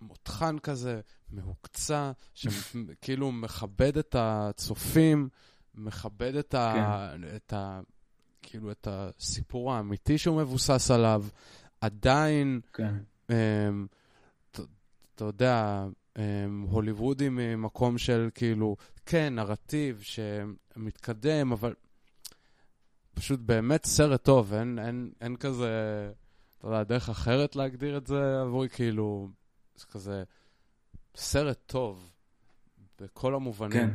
[0.01, 0.99] מותחן כזה,
[1.31, 5.29] מהוקצע, שכאילו מכבד את הצופים,
[5.75, 6.73] מכבד את, ה,
[7.13, 7.35] כן.
[7.35, 7.79] את, ה,
[8.41, 11.25] כאילו, את הסיפור האמיתי שהוא מבוסס עליו.
[11.81, 12.95] עדיין, כן.
[13.29, 13.87] אמ,
[15.15, 15.85] אתה יודע,
[16.69, 21.73] הוליוודי ממקום של כאילו, כן, נרטיב שמתקדם, אבל
[23.13, 25.69] פשוט באמת סרט טוב, אין, אין, אין כזה,
[26.57, 29.29] אתה יודע, דרך אחרת להגדיר את זה עבורי, כאילו,
[29.75, 30.23] זה כזה
[31.15, 32.11] סרט טוב
[33.01, 33.71] בכל המובנים.
[33.71, 33.89] כן.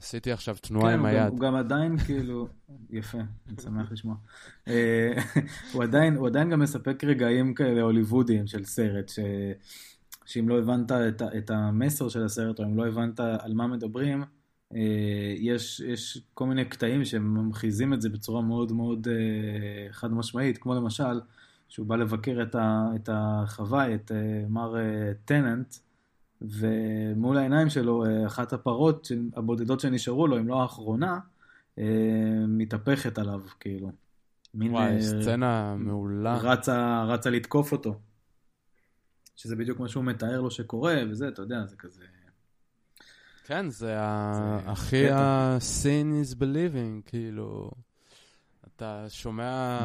[0.00, 1.22] עשיתי עכשיו תנועה כן, עם היד.
[1.22, 2.48] כן, הוא גם עדיין כאילו,
[2.90, 4.16] יפה, אני שמח לשמוע.
[4.68, 5.12] אה,
[5.72, 9.18] הוא עדיין, הוא עדיין גם מספק רגעים כאלה הוליוודיים של סרט, ש...
[10.26, 14.24] שאם לא הבנת את, את המסר של הסרט, או אם לא הבנת על מה מדברים,
[14.74, 20.58] אה, יש, יש כל מיני קטעים שממחיזים את זה בצורה מאוד מאוד אה, חד משמעית,
[20.58, 21.20] כמו למשל,
[21.68, 24.74] שהוא בא לבקר את, ה, את החוואי, את אה, מר
[25.24, 25.74] טננט,
[26.42, 31.18] ומול העיניים שלו, אחת הפרות הבודדות שנשארו לו, אם לא האחרונה,
[32.48, 33.92] מתהפכת עליו, כאילו.
[34.54, 36.36] וואי, סצנה מעולה.
[36.36, 37.98] רצה, רצה לתקוף אותו.
[39.36, 42.02] שזה בדיוק מה שהוא מתאר לו שקורה, וזה, אתה יודע, זה כזה...
[43.44, 43.94] כן, זה
[44.66, 47.70] הכי ה-sin is believing, כאילו,
[48.66, 49.78] אתה שומע,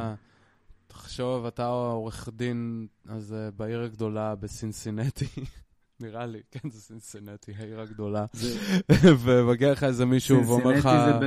[0.87, 5.25] תחשוב, אתה עורך דין, אז בעיר הגדולה בסינסינטי,
[5.99, 8.25] נראה לי, כן, זה סינסינטי, העיר הגדולה,
[9.23, 10.89] ומגיע לך איזה מישהו ואומר לך...
[10.89, 11.25] סינסינטי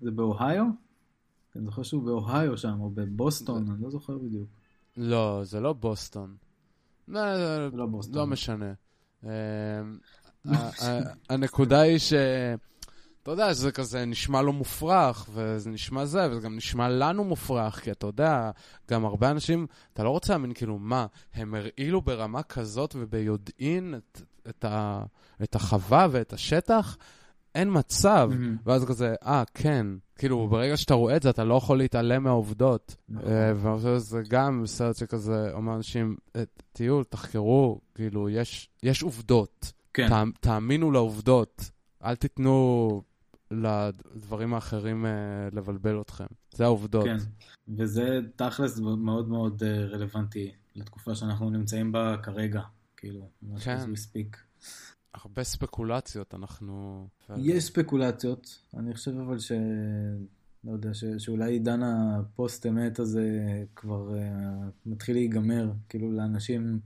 [0.00, 0.64] זה באוהיו?
[1.56, 4.48] אני זוכר שהוא באוהיו שם, או בבוסטון, אני לא זוכר בדיוק.
[4.96, 6.36] לא, זה לא בוסטון.
[7.08, 8.72] לא, לא, לא משנה.
[9.24, 9.28] אמ,
[11.30, 12.12] הנקודה היא ש...
[13.22, 17.80] אתה יודע, זה כזה נשמע לו מופרך, וזה נשמע זה, וזה גם נשמע לנו מופרך,
[17.80, 18.50] כי אתה יודע,
[18.90, 24.20] גם הרבה אנשים, אתה לא רוצה להאמין, כאילו, מה, הם הרעילו ברמה כזאת וביודעין את,
[24.48, 25.02] את, ה,
[25.42, 26.96] את החווה ואת השטח?
[27.56, 28.30] אין מצב.
[28.32, 28.62] Mm-hmm.
[28.66, 29.86] ואז כזה, אה, כן.
[30.18, 32.96] כאילו, ברגע שאתה רואה את זה, אתה לא יכול להתעלם מהעובדות.
[33.08, 33.28] נכון.
[33.28, 36.42] Uh, וזה גם סרט שכזה אומר אנשים, אה,
[36.72, 39.72] תהיו, תחקרו, כאילו, יש, יש עובדות.
[39.94, 40.08] כן.
[40.08, 41.70] תה, תאמינו לעובדות.
[42.04, 43.02] אל תיתנו
[43.50, 45.06] לדברים האחרים
[45.52, 46.26] לבלבל אתכם.
[46.54, 47.04] זה העובדות.
[47.04, 47.16] כן,
[47.68, 52.60] וזה תכלס מאוד מאוד רלוונטי לתקופה שאנחנו נמצאים בה כרגע.
[52.96, 53.90] כאילו, ממש כן.
[53.90, 54.45] מספיק.
[55.22, 57.06] הרבה ספקולציות, אנחנו...
[57.36, 59.52] יש ספקולציות, אני חושב אבל ש...
[60.64, 61.04] לא יודע, ש...
[61.18, 63.28] שאולי עידן הפוסט-אמת הזה
[63.76, 64.14] כבר uh,
[64.86, 66.80] מתחיל להיגמר, כאילו לאנשים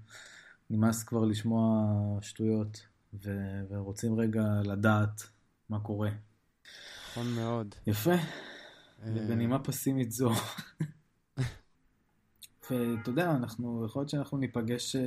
[0.70, 1.87] נמאס כבר לשמוע
[2.20, 2.87] שטויות,
[3.24, 3.31] ו...
[3.70, 5.22] ורוצים רגע לדעת
[5.68, 6.11] מה קורה.
[7.11, 7.74] נכון מאוד.
[7.87, 8.14] יפה.
[9.03, 10.31] אה, בנימה פסימית זו.
[12.70, 14.97] ואתה יודע, אנחנו, יכול להיות שאנחנו ניפגש...
[14.97, 15.01] Uh,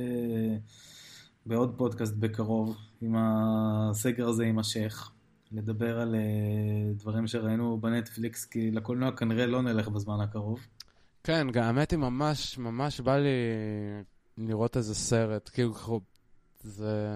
[1.46, 5.10] בעוד פודקאסט בקרוב, אם הסגר הזה יימשך,
[5.52, 10.60] לדבר על uh, דברים שראינו בנטפליקס, כי לקולנוע כנראה לא נלך בזמן הקרוב.
[11.24, 13.28] כן, גם האמת היא ממש, ממש בא לי
[14.38, 16.00] לראות איזה סרט, כאילו,
[16.62, 17.08] זה,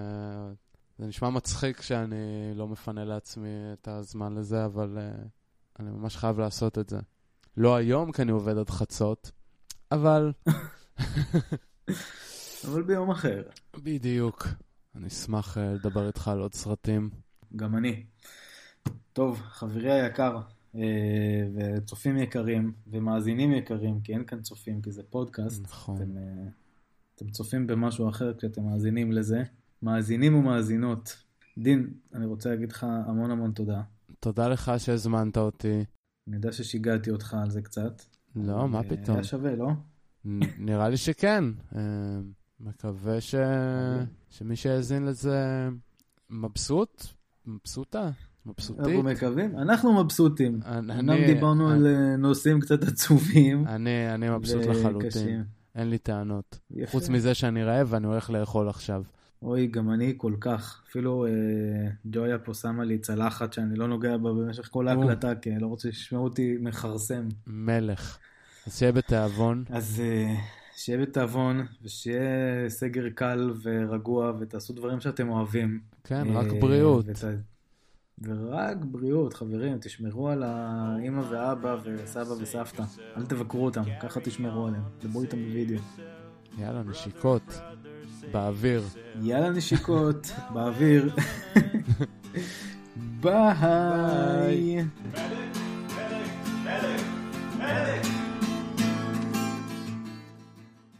[0.97, 5.27] זה נשמע מצחיק שאני לא מפנה לעצמי את הזמן לזה, אבל uh,
[5.79, 6.99] אני ממש חייב לעשות את זה.
[7.57, 9.31] לא היום, כי אני עובד עד חצות,
[9.91, 10.31] אבל...
[12.65, 13.43] אבל ביום אחר.
[13.83, 14.47] בדיוק.
[14.95, 17.09] אני אשמח uh, לדבר איתך על עוד סרטים.
[17.55, 18.03] גם אני.
[19.13, 20.39] טוב, חברי היקר,
[20.73, 20.77] uh,
[21.55, 25.63] וצופים יקרים, ומאזינים יקרים, כי אין כאן צופים, כי זה פודקאסט.
[25.63, 25.95] נכון.
[25.95, 26.49] אתם, uh,
[27.15, 29.43] אתם צופים במשהו אחר כשאתם מאזינים לזה.
[29.81, 31.23] מאזינים ומאזינות.
[31.57, 33.81] דין, אני רוצה להגיד לך המון המון תודה.
[34.19, 35.83] תודה לך שהזמנת אותי.
[36.27, 38.01] אני יודע ששיגעתי אותך על זה קצת.
[38.35, 39.15] לא, מה פתאום.
[39.15, 39.69] היה שווה, לא?
[40.59, 41.43] נראה לי שכן.
[42.59, 43.35] מקווה ש...
[44.29, 45.69] שמי שהאזין לזה
[46.29, 47.05] מבסוט,
[47.45, 48.09] מבסוטה,
[48.45, 48.85] מבסוטית.
[48.85, 50.59] אנחנו מקווים, אנחנו מבסוטים.
[50.65, 53.67] אמנם דיברנו על אה, נושאים קצת עצובים.
[53.67, 55.43] אני, אני מבסוט לחלוטין,
[55.75, 56.59] אין לי טענות.
[56.71, 56.91] יפה.
[56.91, 59.03] חוץ מזה שאני רעב ואני הולך לאכול עכשיו.
[59.41, 60.83] אוי, גם אני כל כך.
[60.89, 61.31] אפילו אה,
[62.05, 65.67] ג'ויה פה שמה לי צלחת שאני לא נוגע בה במשך כל ההקלטה, כי אני לא
[65.67, 67.27] רוצה שישמעו אותי מכרסם.
[67.47, 68.17] מלך.
[68.67, 69.63] אז שיהיה בתיאבון.
[69.69, 70.01] אז...
[70.05, 70.35] אה,
[70.79, 75.79] שיהיה בתיאבון, ושיהיה סגר קל ורגוע, ותעשו דברים שאתם אוהבים.
[76.03, 77.05] כן, אה, רק בריאות.
[77.07, 77.23] ות...
[78.21, 82.83] ורק בריאות, חברים, תשמרו על האימא ואבא וסבא וסבתא.
[83.17, 84.83] אל תבקרו אותם, ככה תשמרו עליהם.
[85.01, 85.79] דברו איתם בווידאו.
[86.57, 87.61] יאללה, נשיקות.
[88.31, 88.83] באוויר.
[89.21, 90.31] יאללה, נשיקות.
[90.53, 91.15] באוויר.
[93.21, 94.85] ביי.